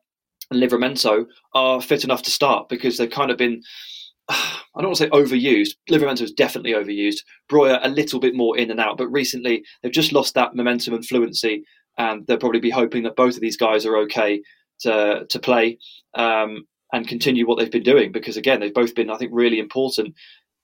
[0.51, 3.63] and Livramento, are fit enough to start because they've kind of been,
[4.29, 5.75] I don't want to say overused.
[5.91, 7.19] Livramento is definitely overused.
[7.51, 10.95] Broja a little bit more in and out, but recently they've just lost that momentum
[10.95, 11.65] and fluency,
[11.99, 14.41] and they'll probably be hoping that both of these guys are okay
[14.81, 15.79] to to play
[16.15, 19.61] um, and continue what they've been doing because again they've both been I think really
[19.61, 20.15] important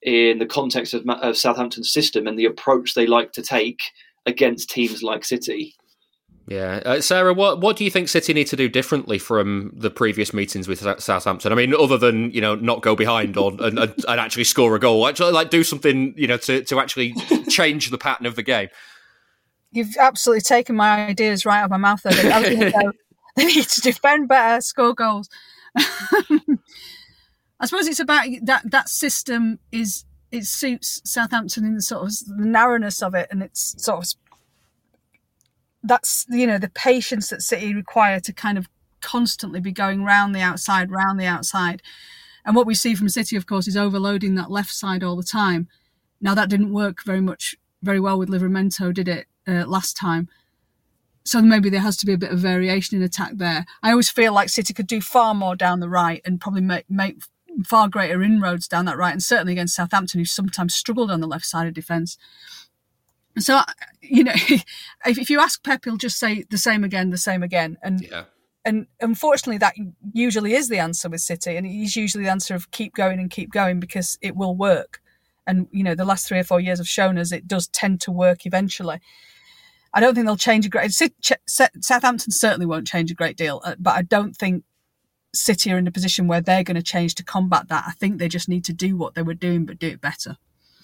[0.03, 3.79] in the context of, of Southampton's system and the approach they like to take
[4.27, 5.75] against teams like City.
[6.47, 9.91] Yeah, uh, Sarah, what what do you think City need to do differently from the
[9.91, 11.53] previous meetings with Southampton?
[11.53, 14.75] I mean, other than you know not go behind or and, and, and actually score
[14.75, 17.15] a goal, actually like do something you know to to actually
[17.49, 18.69] change the pattern of the game.
[19.71, 22.03] You've absolutely taken my ideas right out of my mouth.
[22.03, 22.15] There,
[23.37, 25.29] they need to defend better, score goals.
[25.77, 32.13] I suppose it's about that that system is it suits Southampton in the sort of
[32.27, 34.15] the narrowness of it, and it's sort of
[35.83, 38.69] that's you know the patience that City require to kind of
[39.01, 41.83] constantly be going round the outside, round the outside.
[42.45, 45.23] And what we see from City, of course, is overloading that left side all the
[45.23, 45.69] time.
[46.21, 50.29] Now that didn't work very much, very well with Livramento, did it uh, last time?
[51.25, 53.67] So maybe there has to be a bit of variation in attack there.
[53.83, 56.91] I always feel like City could do far more down the right and probably make
[56.91, 57.23] make
[57.65, 61.27] far greater inroads down that right, and certainly against Southampton, who sometimes struggled on the
[61.27, 62.17] left side of defence.
[63.39, 63.61] So,
[64.03, 64.35] you know,
[65.07, 67.79] if you ask Pep, he'll just say the same again, the same again.
[67.83, 68.25] And yeah.
[68.65, 69.75] and unfortunately, that
[70.13, 73.19] usually is the answer with City, and it is usually the answer of keep going
[73.19, 75.01] and keep going because it will work.
[75.47, 78.01] And you know, the last three or four years have shown us it does tend
[78.03, 79.01] to work eventually.
[79.93, 80.93] I don't think they'll change a great.
[81.47, 84.65] Southampton certainly won't change a great deal, uh, but I don't think
[85.35, 87.85] City are in a position where they're going to change to combat that.
[87.87, 90.37] I think they just need to do what they were doing, but do it better.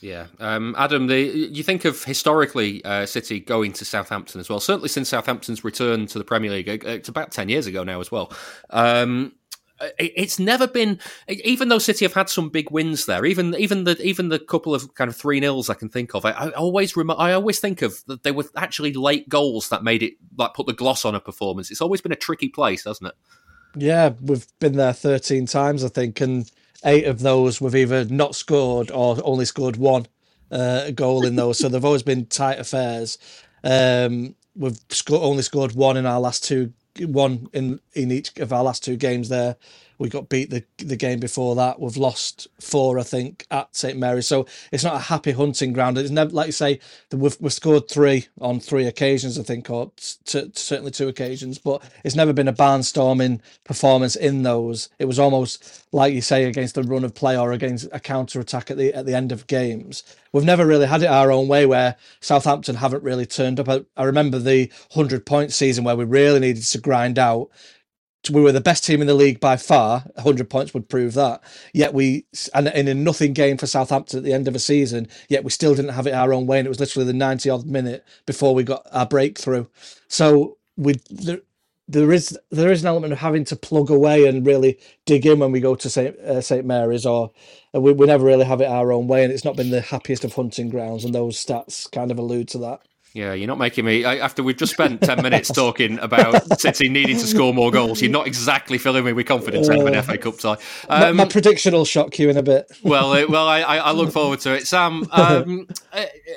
[0.03, 4.61] Yeah, um, Adam, the, you think of historically uh, City going to Southampton as well.
[4.61, 8.01] Certainly since Southampton's return to the Premier League, uh, it's about ten years ago now
[8.01, 8.31] as well.
[8.71, 9.33] Um,
[9.99, 14.01] it's never been, even though City have had some big wins there, even even the
[14.03, 16.25] even the couple of kind of three nils I can think of.
[16.25, 19.83] I, I always rem- I always think of that they were actually late goals that
[19.83, 21.71] made it like put the gloss on a performance.
[21.71, 23.15] It's always been a tricky place, hasn't it?
[23.77, 26.51] Yeah, we've been there 13 times, I think, and
[26.85, 30.07] eight of those we've either not scored or only scored one
[30.51, 31.59] uh, goal in those.
[31.59, 33.19] so they've always been tight affairs.
[33.63, 38.53] Um, we've sco- only scored one in our last two, one in in each of
[38.53, 39.57] our last two games there.
[39.99, 41.81] We got beat the the game before that.
[41.81, 44.27] We've lost four, I think, at St Mary's.
[44.27, 45.99] So it's not a happy hunting ground.
[45.99, 46.81] It's never like you say.
[47.13, 49.93] We've we've scored three on three occasions, I think, or
[50.25, 51.59] t- certainly two occasions.
[51.59, 54.89] But it's never been a barnstorming performance in those.
[54.99, 58.41] It was almost like you say against the run of play or against a counter
[58.41, 60.03] attack at the at the end of games.
[60.33, 63.69] We've never really had it our own way where Southampton haven't really turned up.
[63.69, 67.49] I, I remember the hundred point season where we really needed to grind out
[68.31, 70.01] we were the best team in the league by far.
[70.15, 71.43] 100 points would prove that.
[71.73, 75.09] Yet we, and in a nothing game for Southampton at the end of a season,
[75.29, 76.59] yet we still didn't have it our own way.
[76.59, 79.67] And it was literally the 90 odd minute before we got our breakthrough.
[80.09, 81.41] So we, there,
[81.89, 85.39] there is there is an element of having to plug away and really dig in
[85.39, 87.31] when we go to St uh, St Mary's, or
[87.75, 89.81] uh, we, we never really have it our own way, and it's not been the
[89.81, 92.81] happiest of hunting grounds, and those stats kind of allude to that.
[93.17, 94.05] Yeah, you're not making me.
[94.05, 98.11] After we've just spent ten minutes talking about City needing to score more goals, you're
[98.11, 100.51] not exactly filling me with confidence uh, of an FA Cup tie.
[100.51, 102.71] Um, my, my, um, prediction will shock you in a bit.
[102.83, 104.67] well, it, well, I, I, look forward to it.
[104.67, 105.67] Sam, um,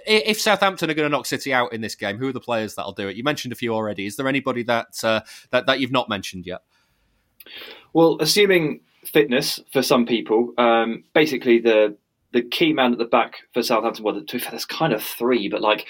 [0.08, 2.76] if Southampton are going to knock City out in this game, who are the players
[2.76, 3.18] that'll do it?
[3.18, 4.06] You mentioned a few already.
[4.06, 5.20] Is there anybody that uh,
[5.50, 6.62] that that you've not mentioned yet?
[7.92, 11.98] Well, assuming fitness for some people, um, basically the
[12.32, 14.06] the key man at the back for Southampton.
[14.06, 15.86] Well, to be fair, there's kind of three, but like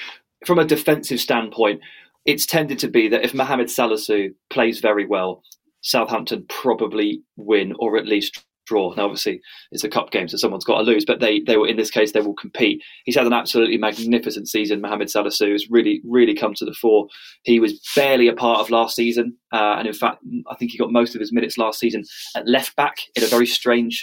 [0.45, 1.81] from a defensive standpoint,
[2.25, 5.43] it's tended to be that if Mohamed Salisu plays very well,
[5.81, 8.93] Southampton probably win or at least draw.
[8.93, 11.03] Now, obviously, it's a cup game, so someone's got to lose.
[11.03, 12.81] But they, they will, in this case, they will compete.
[13.03, 14.81] He's had an absolutely magnificent season.
[14.81, 17.07] Mohamed Salisu has really, really come to the fore.
[17.43, 20.19] He was barely a part of last season, uh, and in fact,
[20.49, 22.03] I think he got most of his minutes last season
[22.35, 24.01] at left back in a very strange,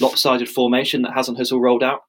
[0.00, 2.00] lopsided formation that Hasenhüttl rolled out.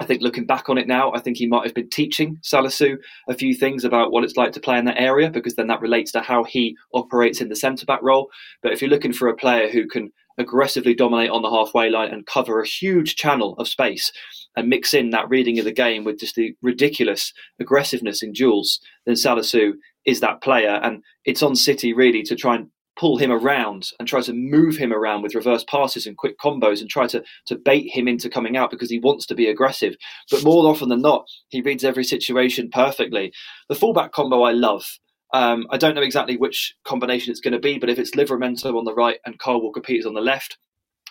[0.00, 2.96] I think looking back on it now, I think he might have been teaching Salisu
[3.28, 5.80] a few things about what it's like to play in that area because then that
[5.80, 8.28] relates to how he operates in the centre back role.
[8.62, 12.10] But if you're looking for a player who can aggressively dominate on the halfway line
[12.10, 14.10] and cover a huge channel of space
[14.56, 18.80] and mix in that reading of the game with just the ridiculous aggressiveness in duels,
[19.06, 19.74] then Salisu
[20.04, 20.80] is that player.
[20.82, 24.76] And it's on City really to try and pull him around and try to move
[24.76, 28.30] him around with reverse passes and quick combos and try to to bait him into
[28.30, 29.96] coming out because he wants to be aggressive.
[30.30, 33.32] But more often than not, he reads every situation perfectly.
[33.68, 34.86] The fullback combo I love.
[35.32, 38.78] Um, I don't know exactly which combination it's going to be, but if it's Livramento
[38.78, 40.58] on the right and Kyle Walker Peters on the left,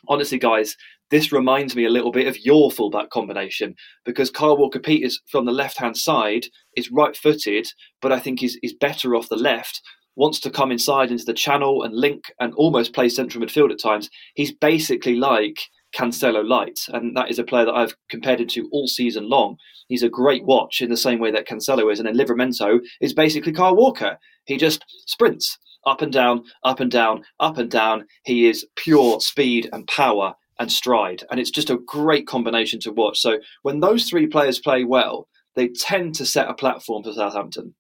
[0.07, 0.77] honestly, guys,
[1.11, 3.75] this reminds me a little bit of your fullback combination
[4.05, 6.45] because Kyle Walker Peters from the left hand side
[6.77, 7.67] is right footed,
[8.01, 9.81] but I think he's, he's better off the left
[10.15, 13.79] wants to come inside into the channel and link and almost play central midfield at
[13.79, 14.09] times.
[14.35, 15.59] He's basically like
[15.95, 19.57] Cancelo light, and that is a player that I've compared him to all season long.
[19.87, 23.13] He's a great watch in the same way that Cancelo is, and then Livramento is
[23.13, 24.17] basically Kyle Walker.
[24.45, 28.05] He just sprints up and down, up and down, up and down.
[28.23, 32.91] He is pure speed and power and stride, and it's just a great combination to
[32.91, 33.19] watch.
[33.19, 37.75] So when those three players play well, they tend to set a platform for Southampton.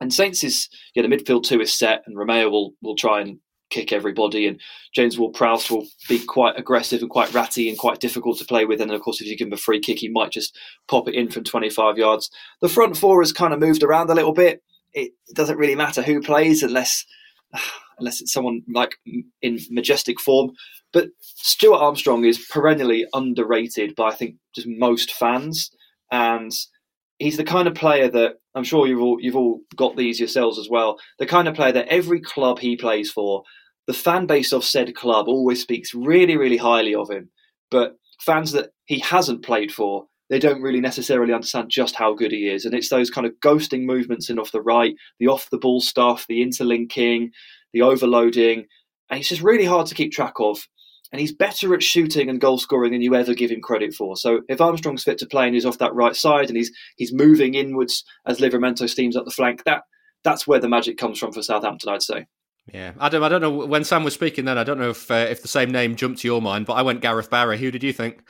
[0.00, 3.38] And Saints is yeah, the midfield two is set, and Romeu will will try and
[3.70, 4.60] kick everybody, and
[4.94, 8.80] James Ward-Prowse will be quite aggressive and quite ratty and quite difficult to play with.
[8.80, 10.56] And of course, if you give him a free kick, he might just
[10.88, 12.30] pop it in from 25 yards.
[12.60, 14.62] The front four has kind of moved around a little bit.
[14.92, 17.04] It doesn't really matter who plays unless
[17.98, 18.96] unless it's someone like
[19.42, 20.52] in majestic form.
[20.92, 25.70] But Stuart Armstrong is perennially underrated by I think just most fans,
[26.10, 26.52] and
[27.18, 30.58] he's the kind of player that I'm sure you've all you've all got these yourselves
[30.58, 30.98] as well.
[31.18, 33.42] The kind of player that every club he plays for,
[33.86, 37.30] the fan base of said club always speaks really, really highly of him.
[37.70, 42.32] But fans that he hasn't played for, they don't really necessarily understand just how good
[42.32, 42.64] he is.
[42.64, 45.80] And it's those kind of ghosting movements in off the right, the off the ball
[45.80, 47.30] stuff, the interlinking,
[47.72, 48.66] the overloading.
[49.10, 50.66] And it's just really hard to keep track of
[51.12, 54.16] and he's better at shooting and goal scoring than you ever give him credit for.
[54.16, 57.12] So if Armstrong's fit to play and he's off that right side and he's he's
[57.12, 59.82] moving inwards as Livramento steams up the flank, that
[60.24, 62.26] that's where the magic comes from for Southampton, I'd say.
[62.72, 63.22] Yeah, Adam.
[63.22, 64.44] I don't know when Sam was speaking.
[64.44, 66.74] Then I don't know if uh, if the same name jumped to your mind, but
[66.74, 67.58] I went Gareth Barry.
[67.58, 68.22] Who did you think?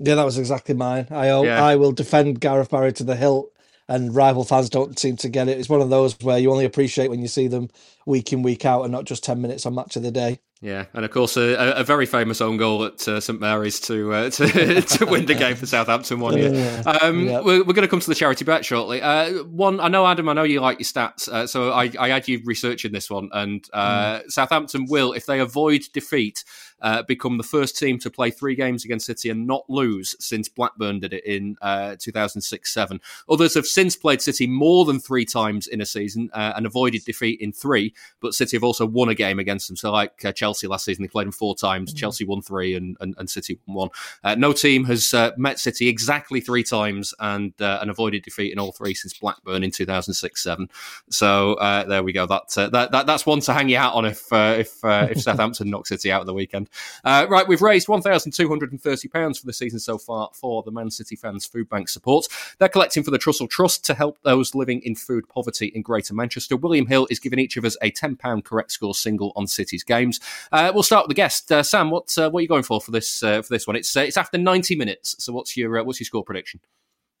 [0.00, 1.06] Yeah, that was exactly mine.
[1.10, 1.64] I yeah.
[1.64, 3.52] I will defend Gareth Barry to the hilt,
[3.86, 5.58] and rival fans don't seem to get it.
[5.58, 7.68] It's one of those where you only appreciate when you see them
[8.06, 10.40] week in week out, and not just ten minutes on match of the day.
[10.62, 14.12] Yeah, and of course, a, a very famous own goal at uh, St Mary's to
[14.12, 16.82] uh, to, to win the game for Southampton one year.
[16.84, 17.40] Um, yeah.
[17.40, 19.00] We're, we're going to come to the charity bet shortly.
[19.00, 22.08] Uh, one, I know Adam, I know you like your stats, uh, so I, I
[22.10, 24.30] had you researching this one, and uh, mm.
[24.30, 26.44] Southampton will, if they avoid defeat,
[26.82, 30.48] uh, become the first team to play three games against City and not lose since
[30.48, 33.00] Blackburn did it in 2006-7.
[33.28, 37.40] Others have since played City more than three times in a season and avoided defeat
[37.40, 39.76] in three, but City have also won a game against them.
[39.76, 41.02] So, like Chelsea Chelsea last season.
[41.02, 41.90] They played them four times.
[41.90, 41.98] Mm-hmm.
[41.98, 43.88] Chelsea won three and, and, and City won one.
[44.22, 48.52] Uh, no team has uh, met City exactly three times and uh, and avoided defeat
[48.52, 50.68] in all three since Blackburn in 2006 7.
[51.10, 52.26] So uh, there we go.
[52.26, 55.20] That, uh, that, that, That's one to hang your hat on if uh, if if
[55.22, 56.68] Southampton knock City out of the weekend.
[57.04, 61.68] Right, we've raised £1,230 for the season so far for the Man City fans Food
[61.68, 62.26] Bank support.
[62.58, 66.14] They're collecting for the Trussell Trust to help those living in food poverty in Greater
[66.14, 66.56] Manchester.
[66.56, 70.20] William Hill is giving each of us a £10 correct score single on City's games.
[70.52, 71.90] Uh, we'll start with the guest, uh, Sam.
[71.90, 73.76] What uh, what are you going for for this uh, for this one?
[73.76, 75.16] It's uh, it's after ninety minutes.
[75.18, 76.60] So what's your uh, what's your score prediction?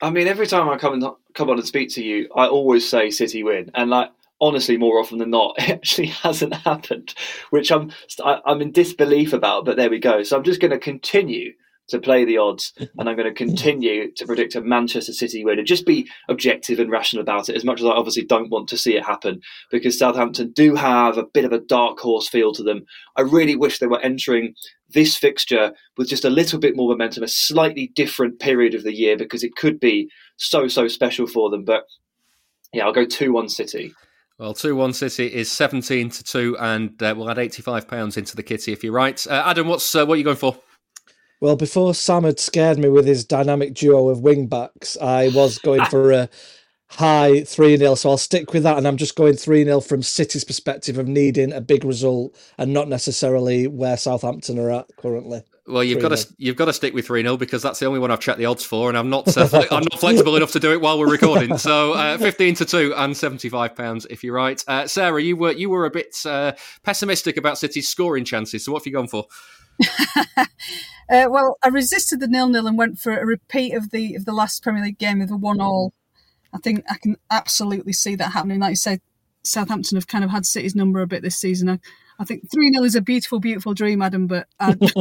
[0.02, 2.88] I mean, every time I come and come on and speak to you, I always
[2.88, 7.14] say City win, and like honestly, more often than not, it actually hasn't happened,
[7.50, 7.92] which I'm
[8.24, 9.64] I'm in disbelief about.
[9.64, 10.22] But there we go.
[10.22, 11.52] So I'm just going to continue
[11.88, 15.58] to play the odds, and I'm going to continue to predict a Manchester City win
[15.58, 17.56] and just be objective and rational about it.
[17.56, 21.18] As much as I obviously don't want to see it happen, because Southampton do have
[21.18, 22.84] a bit of a dark horse feel to them.
[23.16, 24.54] I really wish they were entering
[24.88, 28.94] this fixture with just a little bit more momentum, a slightly different period of the
[28.94, 31.64] year, because it could be so so special for them.
[31.64, 31.84] But
[32.72, 33.92] yeah, I'll go two one City.
[34.40, 38.42] Well, 2 1 City is 17 to 2, and uh, we'll add £85 into the
[38.42, 39.26] kitty if you're right.
[39.26, 40.56] Uh, Adam, what's uh, what are you going for?
[41.42, 45.58] Well, before Sam had scared me with his dynamic duo of wing backs, I was
[45.58, 46.30] going for a
[46.88, 47.94] high 3 0.
[47.96, 48.78] So I'll stick with that.
[48.78, 52.72] And I'm just going 3 0 from City's perspective of needing a big result and
[52.72, 55.42] not necessarily where Southampton are at currently.
[55.70, 57.98] Well, you've got to you've got to stick with three 0 because that's the only
[57.98, 60.60] one I've checked the odds for, and I'm not uh, I'm not flexible enough to
[60.60, 61.56] do it while we're recording.
[61.58, 64.62] So uh, fifteen to two and seventy five pounds if you're right.
[64.66, 66.52] Uh, Sarah, you were you were a bit uh,
[66.82, 68.64] pessimistic about City's scoring chances.
[68.64, 69.26] So what have you gone for?
[71.10, 74.26] Uh, well, I resisted the nil nil and went for a repeat of the of
[74.26, 75.92] the last Premier League game with a one all.
[76.52, 78.60] I think I can absolutely see that happening.
[78.60, 79.00] Like you said,
[79.44, 81.68] Southampton have kind of had City's number a bit this season.
[81.68, 81.78] I,
[82.18, 84.76] I think 3 0 is a beautiful, beautiful dream, Adam, but I,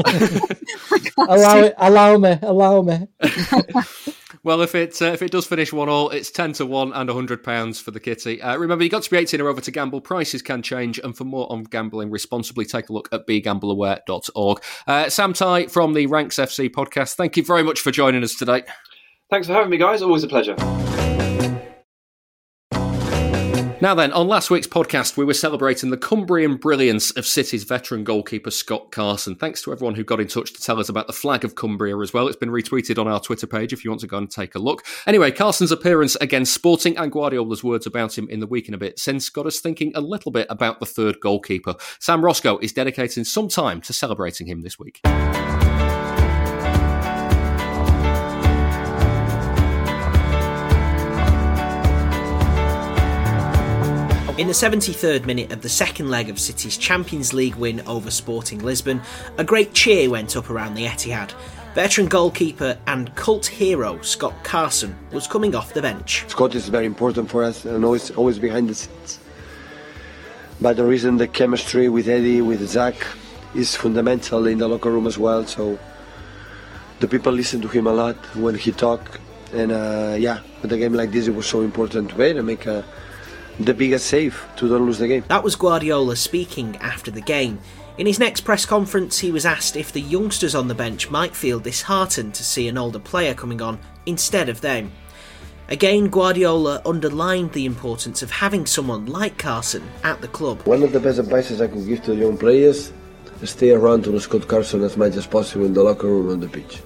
[1.17, 3.07] I allow it, allow me, allow me.
[4.43, 7.09] Well, if it uh, if it does finish one all, it's ten to one and
[7.09, 8.41] hundred pounds for the kitty.
[8.41, 9.99] Uh, remember, you got to be eighteen or over to gamble.
[9.99, 14.63] Prices can change, and for more on gambling responsibly, take a look at begambleaware.org.
[14.87, 17.15] Uh, Sam Tighe from the Ranks FC podcast.
[17.15, 18.63] Thank you very much for joining us today.
[19.29, 20.01] Thanks for having me, guys.
[20.01, 20.55] Always a pleasure.
[23.81, 28.03] Now then, on last week's podcast, we were celebrating the Cumbrian brilliance of City's veteran
[28.03, 29.35] goalkeeper Scott Carson.
[29.35, 31.97] Thanks to everyone who got in touch to tell us about the flag of Cumbria
[31.99, 32.27] as well.
[32.27, 34.59] It's been retweeted on our Twitter page if you want to go and take a
[34.59, 34.85] look.
[35.07, 38.77] Anyway, Carson's appearance against Sporting and Guardiola's words about him in the week in a
[38.77, 41.75] bit since got us thinking a little bit about the third goalkeeper.
[41.99, 44.99] Sam Roscoe is dedicating some time to celebrating him this week.
[54.39, 58.59] In the 73rd minute of the second leg of City's Champions League win over Sporting
[58.59, 59.01] Lisbon,
[59.37, 61.33] a great cheer went up around the Etihad.
[61.75, 66.23] Veteran goalkeeper and cult hero Scott Carson was coming off the bench.
[66.29, 69.19] Scott is very important for us and always always behind the scenes.
[70.61, 72.95] But the reason the chemistry with Eddie, with Zach,
[73.53, 75.45] is fundamental in the locker room as well.
[75.47, 75.77] So
[77.01, 79.19] the people listen to him a lot when he talk,
[79.51, 82.47] and uh, yeah, with a game like this, it was so important to wait and
[82.47, 82.85] make a,
[83.59, 85.23] the biggest save to don't lose the game.
[85.27, 87.59] That was Guardiola speaking after the game.
[87.97, 91.35] In his next press conference, he was asked if the youngsters on the bench might
[91.35, 94.91] feel disheartened to see an older player coming on instead of them.
[95.67, 100.61] Again, Guardiola underlined the importance of having someone like Carson at the club.
[100.65, 102.93] One of the best advices I could give to the young players
[103.41, 106.39] is stay around to Scott Carson as much as possible in the locker room on
[106.39, 106.81] the pitch.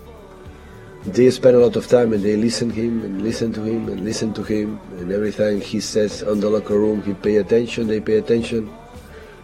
[1.05, 3.89] They spend a lot of time and they listen to him and listen to him
[3.89, 7.37] and listen to him and every time he says on the locker room he pay
[7.37, 8.73] attention, they pay attention.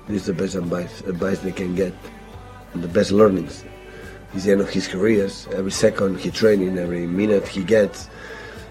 [0.07, 1.93] This is the best advice, advice they can get
[2.73, 3.65] and the best learnings.
[4.33, 5.47] It's the end of his careers.
[5.51, 8.09] Every second he training, every minute he gets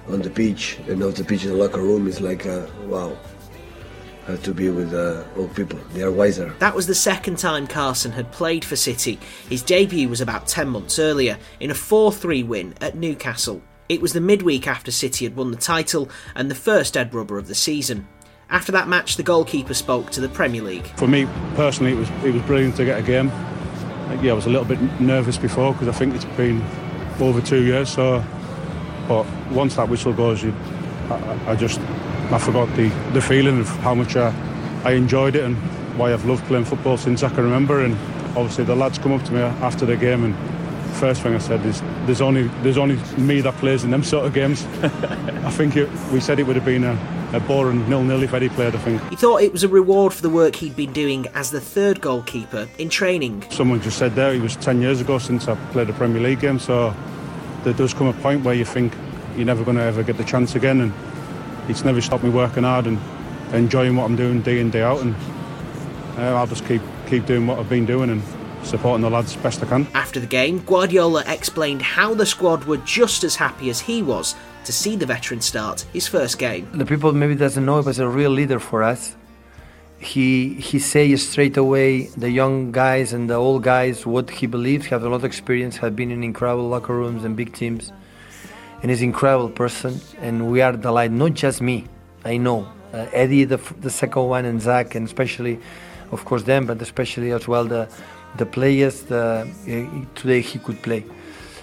[0.08, 3.14] on the pitch and off the pitch in the locker room is like, uh, wow,
[4.28, 5.78] I have to be with uh, old people.
[5.94, 6.54] They are wiser.
[6.58, 9.18] That was the second time Carson had played for City.
[9.48, 13.62] His debut was about 10 months earlier in a 4 3 win at Newcastle.
[13.88, 17.38] It was the midweek after City had won the title and the first dead rubber
[17.38, 18.06] of the season.
[18.50, 20.86] After that match, the goalkeeper spoke to the Premier League.
[20.96, 23.28] For me personally, it was it was brilliant to get a game.
[24.22, 26.62] Yeah, I was a little bit nervous before because I think it's been
[27.18, 27.88] over two years.
[27.88, 28.22] So,
[29.08, 30.54] but once that whistle goes, you,
[31.10, 31.80] I, I just
[32.30, 34.34] I forgot the, the feeling of how much I,
[34.84, 35.56] I enjoyed it and
[35.98, 37.82] why I've loved playing football since I can remember.
[37.84, 37.94] And
[38.36, 40.34] obviously the lads come up to me after the game and
[40.98, 44.26] first thing I said is there's only there's only me that plays in them sort
[44.26, 44.64] of games.
[44.82, 48.48] I think it, we said it would have been a, a boring nil-nil if Eddie
[48.50, 49.02] played, I think.
[49.08, 52.00] He thought it was a reward for the work he'd been doing as the third
[52.00, 53.44] goalkeeper in training.
[53.50, 56.40] Someone just said there it was 10 years ago since I played a Premier League
[56.40, 56.94] game, so
[57.64, 58.92] there does come a point where you think
[59.38, 60.92] you're never going to ever get the chance again, and
[61.70, 62.98] it's never stopped me working hard and
[63.54, 65.14] enjoying what I'm doing day in day out, and
[66.18, 68.22] uh, I'll just keep keep doing what I've been doing and
[68.64, 69.86] supporting the lads best I can.
[69.94, 74.34] After the game, Guardiola explained how the squad were just as happy as he was
[74.64, 76.68] to see the veteran start his first game.
[76.74, 79.16] The people maybe doesn't know he was a real leader for us.
[80.00, 84.86] He he says straight away the young guys and the old guys what he believes.
[84.86, 87.92] He has a lot of experience, have been in incredible locker rooms and big teams,
[88.82, 90.00] and he's an incredible person.
[90.20, 91.84] And we are delighted, not just me.
[92.24, 95.58] I know uh, Eddie, the the second one, and Zach, and especially,
[96.10, 97.88] of course, them, but especially as well the
[98.36, 99.02] the players.
[99.02, 101.04] The uh, today he could play.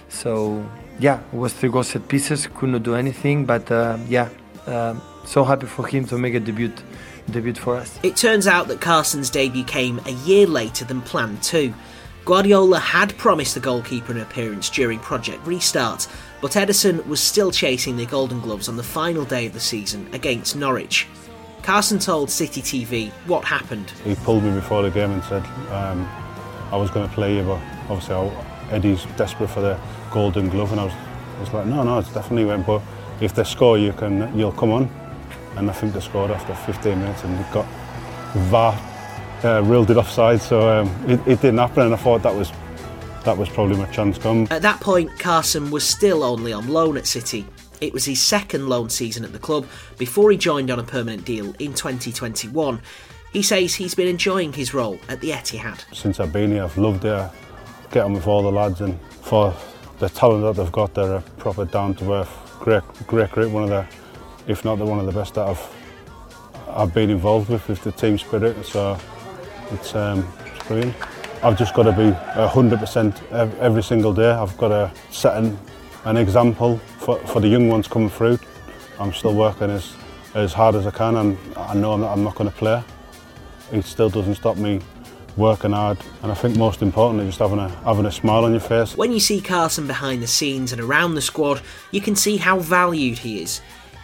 [0.08, 0.64] So
[0.98, 2.46] yeah, it was three goal set pieces.
[2.46, 4.28] Could not do anything, but uh, yeah,
[4.66, 6.72] um, so happy for him to make a debut,
[7.30, 7.98] debut for us.
[8.02, 11.74] It turns out that Carson's debut came a year later than planned too.
[12.24, 16.08] Guardiola had promised the goalkeeper an appearance during Project Restart,
[16.40, 20.08] but Ederson was still chasing the Golden Gloves on the final day of the season
[20.12, 21.06] against Norwich.
[21.62, 23.90] Carson told City TV what happened.
[24.04, 26.08] He pulled me before the game and said um,
[26.70, 29.78] I was going to play you, but obviously I, Eddie's desperate for the
[30.10, 32.66] Golden Glove, and I was, I was like, no, no, it's definitely went.
[32.66, 32.82] But
[33.20, 34.90] if they score, you can, you'll come on.
[35.56, 37.66] And I think they scored after 15 minutes, and it got
[38.50, 38.78] VAR
[39.44, 41.84] uh, reeled it offside, so um, it, it didn't happen.
[41.84, 42.52] And I thought that was
[43.26, 44.48] that was probably my chance come.
[44.50, 47.44] At that point, Carson was still only on loan at City.
[47.80, 49.66] It was his second loan season at the club
[49.98, 52.80] before he joined on a permanent deal in 2021.
[53.32, 55.84] He says he's been enjoying his role at the Etihad.
[55.94, 57.12] Since I've been here, I've loved it.
[57.12, 57.30] I
[57.90, 59.54] get on with all the lads, and for
[59.98, 63.50] the talent that they've got, they're a proper down to earth, great, great, great.
[63.50, 63.86] One of the,
[64.46, 65.76] if not the one of the best that I've
[66.68, 68.64] I've been involved with, with the team spirit.
[68.64, 68.98] So
[69.72, 70.94] it's, um, it's brilliant.
[71.42, 74.30] I've just got to be 100% every single day.
[74.30, 75.58] I've got to set an,
[76.04, 78.38] an example for, for the young ones coming through.
[78.98, 79.94] I'm still working as,
[80.34, 82.82] as hard as I can and I know I'm not, I'm not going to play.
[83.70, 84.80] It still doesn't stop me
[85.36, 88.60] working hard and I think most importantly just having a, having a smile on your
[88.60, 88.96] face.
[88.96, 91.60] When you see Carson behind the scenes and around the squad,
[91.90, 93.60] you can see how valued he is.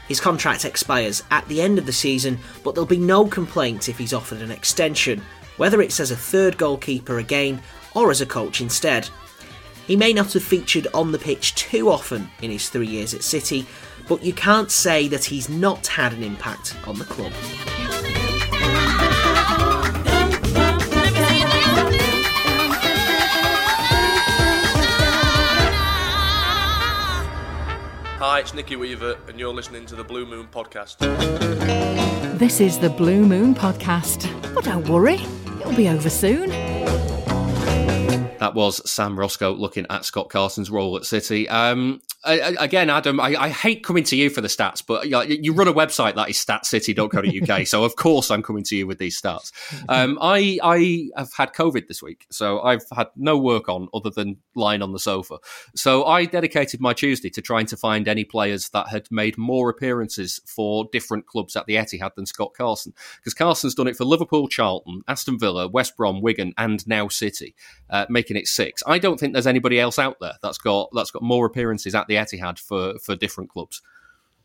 [0.06, 3.96] His contract expires at the end of the season, but there'll be no complaints if
[3.96, 5.22] he's offered an extension
[5.56, 7.62] whether it's as a third goalkeeper again
[7.94, 9.08] or as a coach instead.
[9.86, 13.22] He may not have featured on the pitch too often in his three years at
[13.22, 13.66] City,
[14.08, 17.32] but you can't say that he's not had an impact on the club.
[28.18, 30.98] Hi, it's Nicky Weaver, and you're listening to the Blue Moon Podcast.
[32.38, 34.28] This is the Blue Moon Podcast.
[34.54, 35.18] But don't worry,
[35.62, 36.71] it'll be over soon.
[38.42, 41.48] That was Sam Roscoe looking at Scott Carson's role at City.
[41.48, 45.38] Um, I, again, Adam, I, I, hate coming to you for the stats, but you,
[45.40, 48.98] you run a website that is statscity.co.uk, so of course I'm coming to you with
[48.98, 49.50] these stats.
[49.88, 54.10] Um, I I have had COVID this week, so I've had no work on other
[54.10, 55.38] than lying on the sofa.
[55.74, 59.68] So I dedicated my Tuesday to trying to find any players that had made more
[59.68, 64.04] appearances for different clubs at the Etihad than Scott Carson, because Carson's done it for
[64.04, 67.56] Liverpool, Charlton, Aston Villa, West Brom, Wigan, and now City,
[67.90, 68.82] uh, making it six.
[68.86, 72.06] I don't think there's anybody else out there that's got that's got more appearances at
[72.06, 73.82] the Etihad for for different clubs.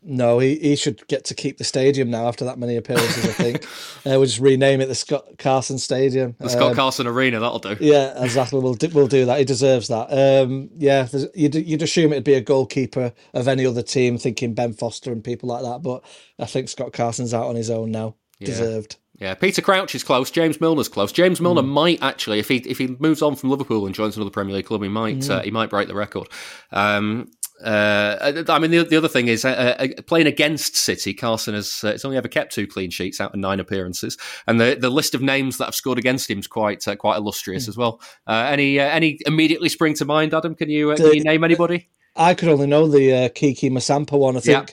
[0.00, 3.24] No, he, he should get to keep the stadium now after that many appearances.
[3.24, 3.64] I think
[4.06, 7.40] uh, we'll just rename it the Scott Carson Stadium, the Scott um, Carson Arena.
[7.40, 7.76] That'll do.
[7.80, 8.60] Yeah, exactly.
[8.60, 9.38] We'll do, we'll do that.
[9.38, 10.06] He deserves that.
[10.10, 14.72] Um, yeah, you'd you'd assume it'd be a goalkeeper of any other team, thinking Ben
[14.72, 15.82] Foster and people like that.
[15.82, 16.04] But
[16.38, 18.14] I think Scott Carson's out on his own now.
[18.38, 18.46] Yeah.
[18.46, 18.96] Deserved.
[19.18, 20.30] Yeah, Peter Crouch is close.
[20.30, 21.10] James Milner's close.
[21.10, 21.68] James Milner mm.
[21.68, 24.66] might actually, if he if he moves on from Liverpool and joins another Premier League
[24.66, 25.30] club, he might mm.
[25.30, 26.28] uh, he might break the record.
[26.70, 27.28] Um,
[27.64, 31.12] uh, I mean, the, the, other thing is uh, uh, playing against City.
[31.12, 34.16] Carson has uh, only ever kept two clean sheets out of nine appearances,
[34.46, 37.16] and the, the list of names that have scored against him is quite uh, quite
[37.16, 37.68] illustrious mm.
[37.68, 38.00] as well.
[38.28, 40.54] Uh, any any immediately spring to mind, Adam?
[40.54, 41.88] Can you can you name anybody?
[42.14, 44.36] I could only know the Kiki Musampa one.
[44.36, 44.72] I think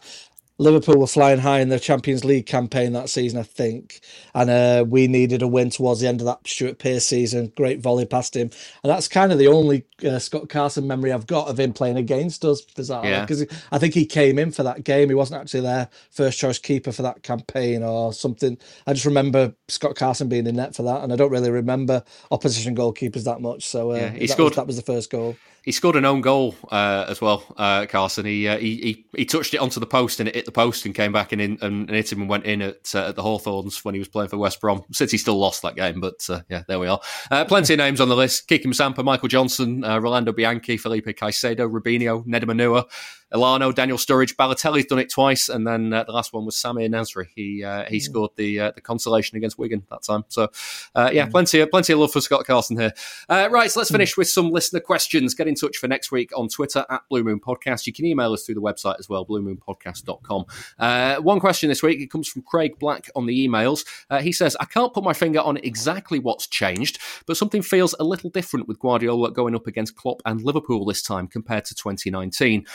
[0.58, 4.00] Liverpool were flying high in their Champions League campaign that season, I think,
[4.34, 7.52] and uh, we needed a win towards the end of that Stuart Pearce season.
[7.58, 8.50] Great volley past him,
[8.84, 11.98] and that's kind of the only uh, Scott Carson memory I've got of him playing
[11.98, 12.62] against us.
[12.62, 13.58] Bizarrely, because yeah.
[13.74, 15.10] I think he came in for that game.
[15.10, 18.58] He wasn't actually their first choice keeper for that campaign or something.
[18.88, 22.02] I just remember Scott Carson being in net for that, and I don't really remember
[22.32, 23.66] opposition goalkeepers that much.
[23.66, 24.52] So uh, yeah, he that scored.
[24.52, 25.36] Was, that was the first goal.
[25.64, 28.24] He scored an own goal uh, as well, uh, Carson.
[28.26, 30.86] He, uh, he, he he touched it onto the post and it hit the post
[30.86, 33.16] and came back and, in, and, and hit him and went in at, uh, at
[33.16, 34.84] the Hawthorns when he was playing for West Brom.
[34.92, 37.00] City still lost that game, but uh, yeah, there we are.
[37.32, 41.70] Uh, plenty of names on the list: Kiki Musampa, Michael Johnson, Rolando Bianchi, Felipe Caicedo,
[41.70, 42.86] Robinho, Nedum Onuoha.
[43.34, 46.90] Elano, Daniel Sturridge, Balotelli's done it twice, and then uh, the last one was Samir
[46.90, 47.28] Nasri.
[47.36, 48.02] He uh, he mm.
[48.02, 50.26] scored the uh, the consolation against Wigan that time.
[50.28, 50.50] So
[50.94, 51.32] uh, yeah, mm.
[51.32, 52.94] plenty of plenty of love for Scott Carson here.
[53.28, 53.96] Uh, right, so let's mm.
[53.96, 55.34] finish with some listener questions.
[55.34, 57.88] Get in touch for next week on Twitter at Blue Moon Podcast.
[57.88, 60.46] You can email us through the website as well, bluemoonpodcast.com.
[60.78, 63.86] Uh, one question this week it comes from Craig Black on the emails.
[64.22, 68.04] he says, "I can't put my finger on exactly what's changed, but something feels a
[68.04, 72.66] little different with Guardiola going up against Klopp and Liverpool this time compared to 2019.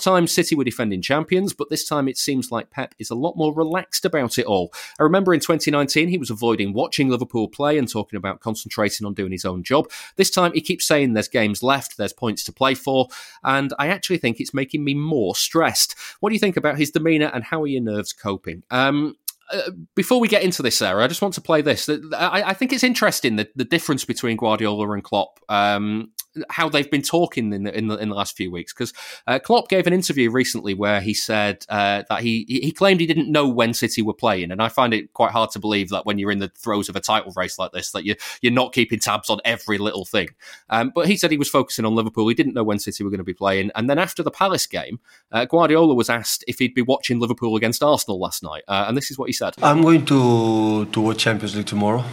[0.00, 3.36] Times City were defending champions, but this time it seems like Pep is a lot
[3.36, 4.72] more relaxed about it all.
[4.98, 9.14] I remember in 2019 he was avoiding watching Liverpool play and talking about concentrating on
[9.14, 9.90] doing his own job.
[10.16, 13.08] This time he keeps saying there's games left, there's points to play for,
[13.44, 15.94] and I actually think it's making me more stressed.
[16.20, 18.62] What do you think about his demeanour and how are your nerves coping?
[18.70, 19.16] Um,
[19.52, 21.88] uh, before we get into this, Sarah, I just want to play this.
[21.88, 25.38] I, I think it's interesting the, the difference between Guardiola and Klopp.
[25.48, 26.10] Um,
[26.50, 28.72] how they've been talking in the in the, in the last few weeks.
[28.72, 28.92] Because
[29.26, 33.06] uh, Klopp gave an interview recently where he said uh, that he he claimed he
[33.06, 36.06] didn't know when City were playing, and I find it quite hard to believe that
[36.06, 38.72] when you're in the throes of a title race like this, that you you're not
[38.72, 40.28] keeping tabs on every little thing.
[40.70, 42.28] Um, but he said he was focusing on Liverpool.
[42.28, 44.66] He didn't know when City were going to be playing, and then after the Palace
[44.66, 45.00] game,
[45.32, 48.96] uh, Guardiola was asked if he'd be watching Liverpool against Arsenal last night, uh, and
[48.96, 52.04] this is what he said: "I'm going to to watch Champions League tomorrow."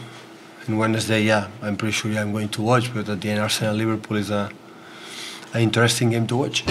[0.66, 2.94] And Wednesday, yeah, I'm pretty sure I'm going to watch.
[2.94, 4.50] But at the end, Arsenal Liverpool is a
[5.54, 6.64] an interesting game to watch.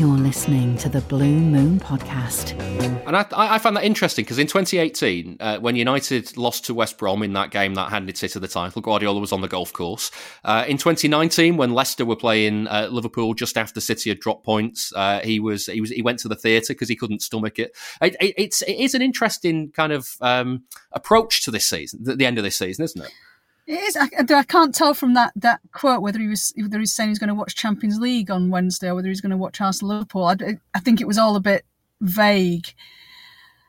[0.00, 2.58] You're listening to the Blue Moon Podcast.
[3.06, 6.96] And I, I found that interesting because in 2018, uh, when United lost to West
[6.96, 10.10] Brom in that game that handed City the title, Guardiola was on the golf course.
[10.42, 14.90] Uh, in 2019, when Leicester were playing uh, Liverpool just after City had dropped points,
[14.96, 17.76] uh, he was he was he went to the theatre because he couldn't stomach it.
[18.00, 22.16] it, it it's it is an interesting kind of um, approach to this season, the,
[22.16, 23.12] the end of this season, isn't it?
[23.70, 23.96] It is.
[23.96, 27.20] I, I, can't tell from that that quote whether he was whether he's saying he's
[27.20, 30.24] going to watch Champions League on Wednesday or whether he's going to watch Arsenal Liverpool.
[30.24, 31.64] I, I think it was all a bit
[32.00, 32.74] vague.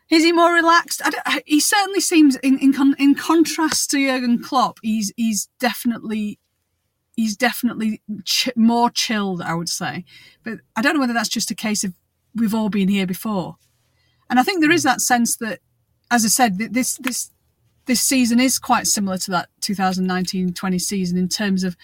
[0.09, 1.03] Is he more relaxed?
[1.45, 6.39] he certainly seems, in in, con, in contrast to Jurgen Klopp, he's he's definitely
[7.15, 9.43] he's definitely ch- more chilled.
[9.43, 10.03] I would say,
[10.43, 11.93] but I don't know whether that's just a case of
[12.33, 13.57] we've all been here before,
[14.31, 14.87] and I think there is hmm.
[14.89, 15.59] that sense that,
[16.09, 17.29] as I said, this this
[17.85, 21.75] this season is quite similar to that 2019-20 season in terms of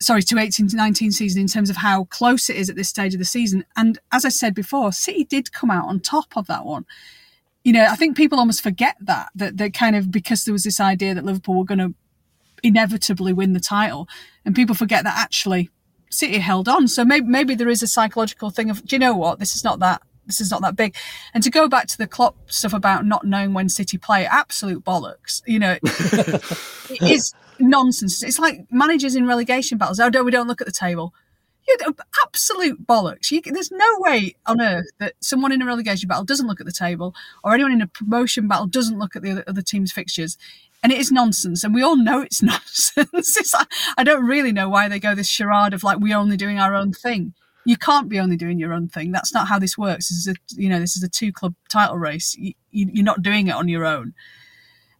[0.00, 3.18] sorry to 18-19 season in terms of how close it is at this stage of
[3.18, 3.64] the season.
[3.76, 6.84] And as i said before city did come out on top of that one.
[7.62, 10.64] You know i think people almost forget that that they kind of because there was
[10.64, 11.94] this idea that liverpool were going to
[12.64, 14.08] inevitably win the title.
[14.44, 15.70] And people forget that actually
[16.10, 16.88] city held on.
[16.88, 19.38] So maybe maybe there is a psychological thing of do you know what?
[19.38, 20.94] This is not that this is not that big.
[21.32, 24.84] And to go back to the Klopp stuff about not knowing when City play, absolute
[24.84, 25.42] bollocks.
[25.46, 28.22] You know, it is nonsense.
[28.22, 30.00] It's like managers in relegation battles.
[30.00, 31.14] Oh, no, we don't look at the table.
[31.66, 31.94] You know,
[32.26, 33.30] absolute bollocks.
[33.30, 36.66] You, there's no way on earth that someone in a relegation battle doesn't look at
[36.66, 39.92] the table, or anyone in a promotion battle doesn't look at the other, other team's
[39.92, 40.36] fixtures.
[40.82, 43.08] And it is nonsense, and we all know it's nonsense.
[43.14, 46.36] it's like, I don't really know why they go this charade of like we're only
[46.36, 47.32] doing our own thing.
[47.66, 49.12] You can't be only doing your own thing.
[49.12, 50.08] That's not how this works.
[50.08, 52.36] This is a you know this is a two club title race.
[52.36, 54.14] You, you, you're not doing it on your own.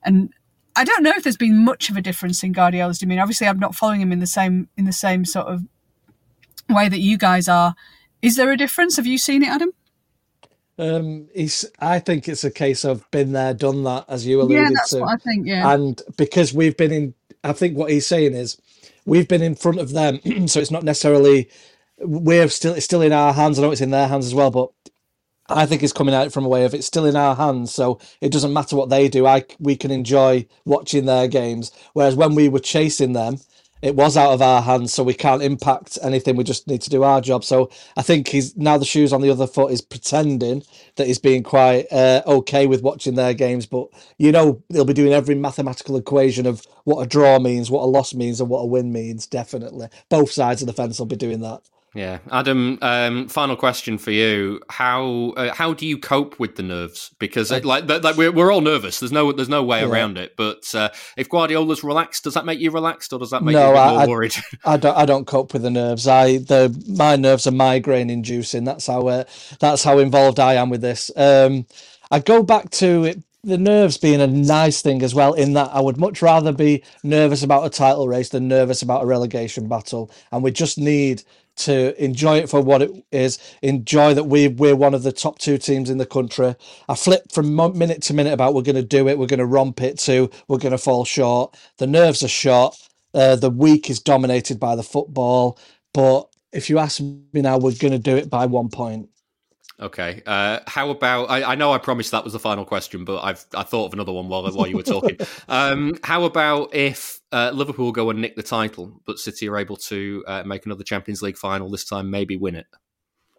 [0.03, 0.33] And
[0.77, 3.23] I don't know if there's been much of a difference in Guardiola's demeanor.
[3.23, 5.63] Obviously, I'm not following him in the same in the same sort of
[6.69, 7.75] way that you guys are.
[8.23, 8.97] Is there a difference?
[8.97, 9.71] Have you seen it, Adam?
[10.79, 11.65] Um, he's.
[11.79, 14.63] I think it's a case of been there, done that, as you alluded to.
[14.63, 15.01] yeah, that's to.
[15.01, 15.47] what I think.
[15.47, 18.61] Yeah, And because we've been in, I think what he's saying is,
[19.07, 21.49] we've been in front of them, so it's not necessarily
[21.99, 23.59] we're still it's still in our hands.
[23.59, 24.71] I know it's in their hands as well, but
[25.49, 28.01] I think it's coming out from a way of it's still in our hands, so
[28.21, 29.27] it doesn't matter what they do.
[29.27, 31.71] I we can enjoy watching their games.
[31.93, 33.39] Whereas when we were chasing them,
[33.83, 36.37] it was out of our hands, so we can't impact anything.
[36.37, 37.45] We just need to do our job.
[37.45, 37.69] So
[37.99, 40.63] I think he's now the shoes on the other foot is pretending
[40.97, 44.95] that he's being quite uh, okay with watching their games, but you know he'll be
[44.95, 48.61] doing every mathematical equation of what a draw means, what a loss means, and what
[48.61, 49.27] a win means.
[49.27, 51.61] Definitely, both sides of the fence will be doing that.
[51.95, 52.79] Yeah, Adam.
[52.83, 57.15] Um, final question for you: How uh, how do you cope with the nerves?
[57.21, 58.99] Because uh, like, like we're, we're all nervous.
[58.99, 59.89] There's no there's no way Yeah.
[59.89, 60.35] around it.
[60.37, 63.71] But uh, if Guardiola's relaxed, does that make you relaxed, or does that make no,
[63.71, 64.35] you I, more I- worried?
[64.65, 64.97] I don't.
[64.97, 66.09] I don't cope with the nerves.
[66.09, 68.65] I the my nerves are migraine inducing.
[68.65, 69.07] That's how.
[69.07, 69.25] Uh,
[69.61, 71.13] that's how involved I am with this.
[71.17, 71.65] Um,
[72.11, 75.33] I go back to it, the nerves being a nice thing as well.
[75.35, 79.05] In that I would much rather be nervous about a title race than nervous about
[79.05, 81.23] a relegation battle, and we just need
[81.57, 83.39] to enjoy it for what it is.
[83.63, 86.57] Enjoy that we we're one of the top two teams in the country.
[86.89, 89.19] I flip from minute to minute about we're going to do it.
[89.19, 91.57] We're going to romp it to we're going to fall short.
[91.79, 92.77] The nerves are shot.
[93.15, 95.59] Uh, the week is dominated by the football.
[95.93, 99.09] But if you ask me now, we're going to do it by one point.
[99.81, 100.23] Okay.
[100.25, 101.31] Uh, how about?
[101.31, 103.93] I, I know I promised that was the final question, but I've I thought of
[103.93, 105.19] another one while while you were talking.
[105.49, 109.77] um, how about if uh, Liverpool go and nick the title, but City are able
[109.77, 112.67] to uh, make another Champions League final this time, maybe win it?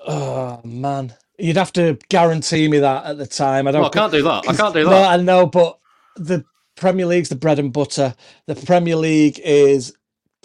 [0.06, 3.68] Oh man, you'd have to guarantee me that at the time.
[3.68, 3.82] I don't.
[3.82, 4.50] Well, I can't do that.
[4.50, 5.20] I can't do No, that.
[5.20, 5.80] I know, but
[6.18, 6.44] the
[6.76, 8.14] Premier League's the bread and butter.
[8.48, 9.96] The Premier League is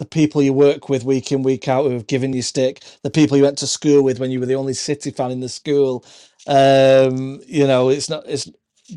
[0.01, 2.83] the people you work with week in week out who have given you stick.
[3.03, 5.41] The people you went to school with when you were the only City fan in
[5.41, 6.03] the school.
[6.47, 8.23] Um, you know, it's not.
[8.27, 8.49] It's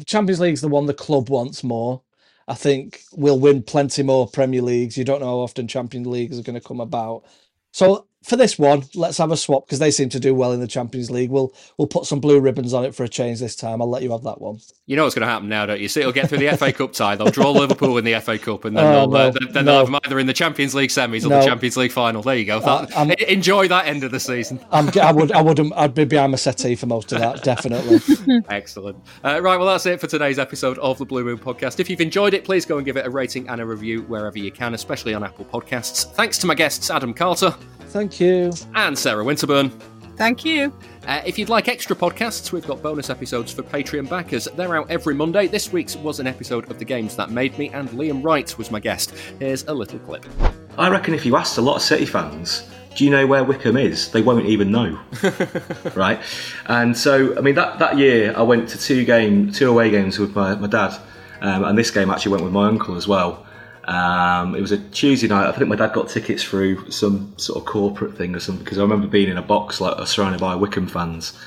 [0.07, 2.01] Champions League's the one the club wants more.
[2.49, 4.97] I think we'll win plenty more Premier Leagues.
[4.97, 7.27] You don't know how often Champions Leagues are going to come about.
[7.75, 10.61] So for this one, let's have a swap because they seem to do well in
[10.61, 11.31] the Champions League.
[11.31, 13.83] We'll we'll put some blue ribbons on it for a change this time.
[13.83, 14.61] I'll let you have that one.
[14.87, 15.89] You know what's going to happen now, don't you?
[15.89, 17.17] City will get through the FA Cup tie.
[17.17, 19.65] They'll draw Liverpool in the FA Cup, and then Oh, they'll, uh, no, then then
[19.65, 19.71] no.
[19.73, 21.41] they'll have them either in the Champions League semis or No.
[21.41, 22.23] the Champions League final.
[22.23, 22.59] There you go.
[22.59, 24.59] Uh, That- I'm- enjoy that end of the season.
[24.71, 28.01] I'm, I would I wouldn't I'd be behind my settee for most of that definitely.
[28.51, 28.97] Excellent.
[29.25, 31.81] Uh, right, well, that's it for today's episode of the Blue Moon Podcast.
[31.81, 34.39] If you've enjoyed it, please go and give it a rating and a review wherever
[34.39, 36.11] you can, especially on Apple Podcasts.
[36.15, 37.55] Thanks to my guests, Adam Carter
[37.89, 38.53] Thank you.
[38.75, 39.71] and Sarah Winterburn.
[40.17, 40.73] Thank you.
[41.07, 44.47] Uh, if you'd like extra podcasts, we've got bonus episodes for Patreon backers.
[44.57, 45.49] They're out every Monday.
[45.49, 48.71] This week's was an episode of The Games That Made Me, and Liam Wright was
[48.71, 49.13] my guest.
[49.41, 50.25] Here's a little clip.
[50.79, 53.77] I reckon if you asked a lot of City fans, do you know where Wycombe
[53.77, 54.13] is?
[54.13, 54.99] They won't even know,
[55.97, 56.21] right?
[56.67, 60.19] And so, I mean, that, that year I went to two game, two away games
[60.21, 60.97] with my, my dad,
[61.41, 63.45] um, and this game actually went with my uncle as well.
[63.87, 65.47] Um, it was a Tuesday night.
[65.49, 68.79] I think my dad got tickets through some sort of corporate thing or something because
[68.79, 71.39] I remember being in a box like surrounded by Wycombe fans.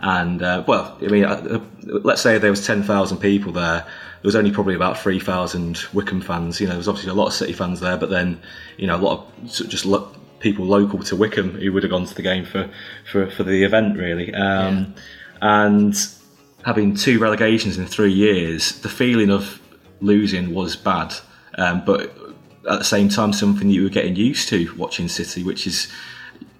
[0.00, 3.84] And uh, well, I mean, uh, let's say there was ten thousand people there.
[3.84, 6.60] There was only probably about three thousand Wycombe fans.
[6.60, 8.40] You know, there was obviously a lot of City fans there, but then
[8.78, 10.10] you know a lot of just lo-
[10.40, 12.68] people local to Wycombe who would have gone to the game for
[13.10, 14.34] for, for the event really.
[14.34, 14.94] Um,
[15.42, 15.94] And
[16.64, 19.60] having two relegations in three years, the feeling of
[20.00, 21.12] losing was bad,
[21.58, 22.16] um, but
[22.70, 25.88] at the same time, something you were getting used to watching City, which is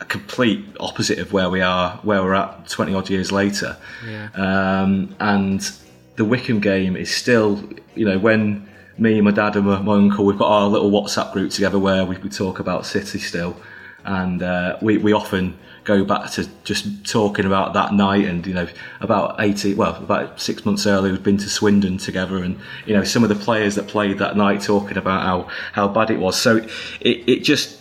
[0.00, 3.76] a complete opposite of where we are, where we're at 20 odd years later.
[4.06, 4.28] Yeah.
[4.34, 5.70] Um, and
[6.16, 7.62] the Wycombe game is still,
[7.94, 10.90] you know, when me, and my dad, and my, my uncle, we've got our little
[10.90, 13.56] WhatsApp group together where we, we talk about City still,
[14.04, 18.54] and uh, we we often go back to just talking about that night and you
[18.54, 18.68] know
[19.00, 23.02] about 80 well about six months earlier we'd been to Swindon together and you know
[23.02, 26.40] some of the players that played that night talking about how how bad it was
[26.40, 26.58] so
[27.00, 27.80] it, it just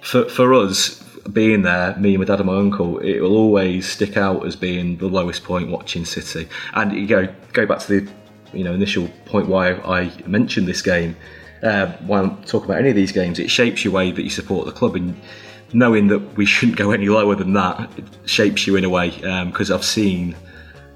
[0.00, 3.88] for, for us being there, me, and my dad, and my uncle, it will always
[3.88, 6.48] stick out as being the lowest point watching City.
[6.74, 8.12] And you go go back to the
[8.52, 11.16] you know initial point why I mentioned this game.
[11.62, 14.30] Uh, while I'm talking about any of these games, it shapes your way that you
[14.30, 15.14] support the club, and
[15.72, 17.90] knowing that we shouldn't go any lower than that
[18.26, 19.10] shapes you in a way
[19.46, 20.36] because um, I've seen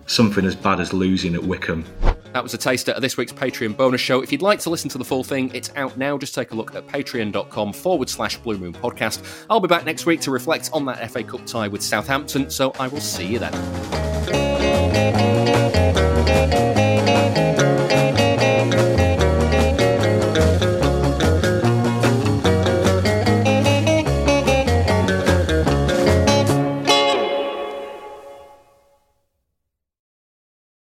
[0.06, 1.84] something as bad as losing at Wycombe.
[2.32, 4.20] That was a taster of this week's Patreon bonus show.
[4.20, 6.18] If you'd like to listen to the full thing, it's out now.
[6.18, 9.24] Just take a look at patreon.com forward slash Blue Moon Podcast.
[9.48, 12.72] I'll be back next week to reflect on that FA Cup tie with Southampton, so
[12.78, 13.54] I will see you then.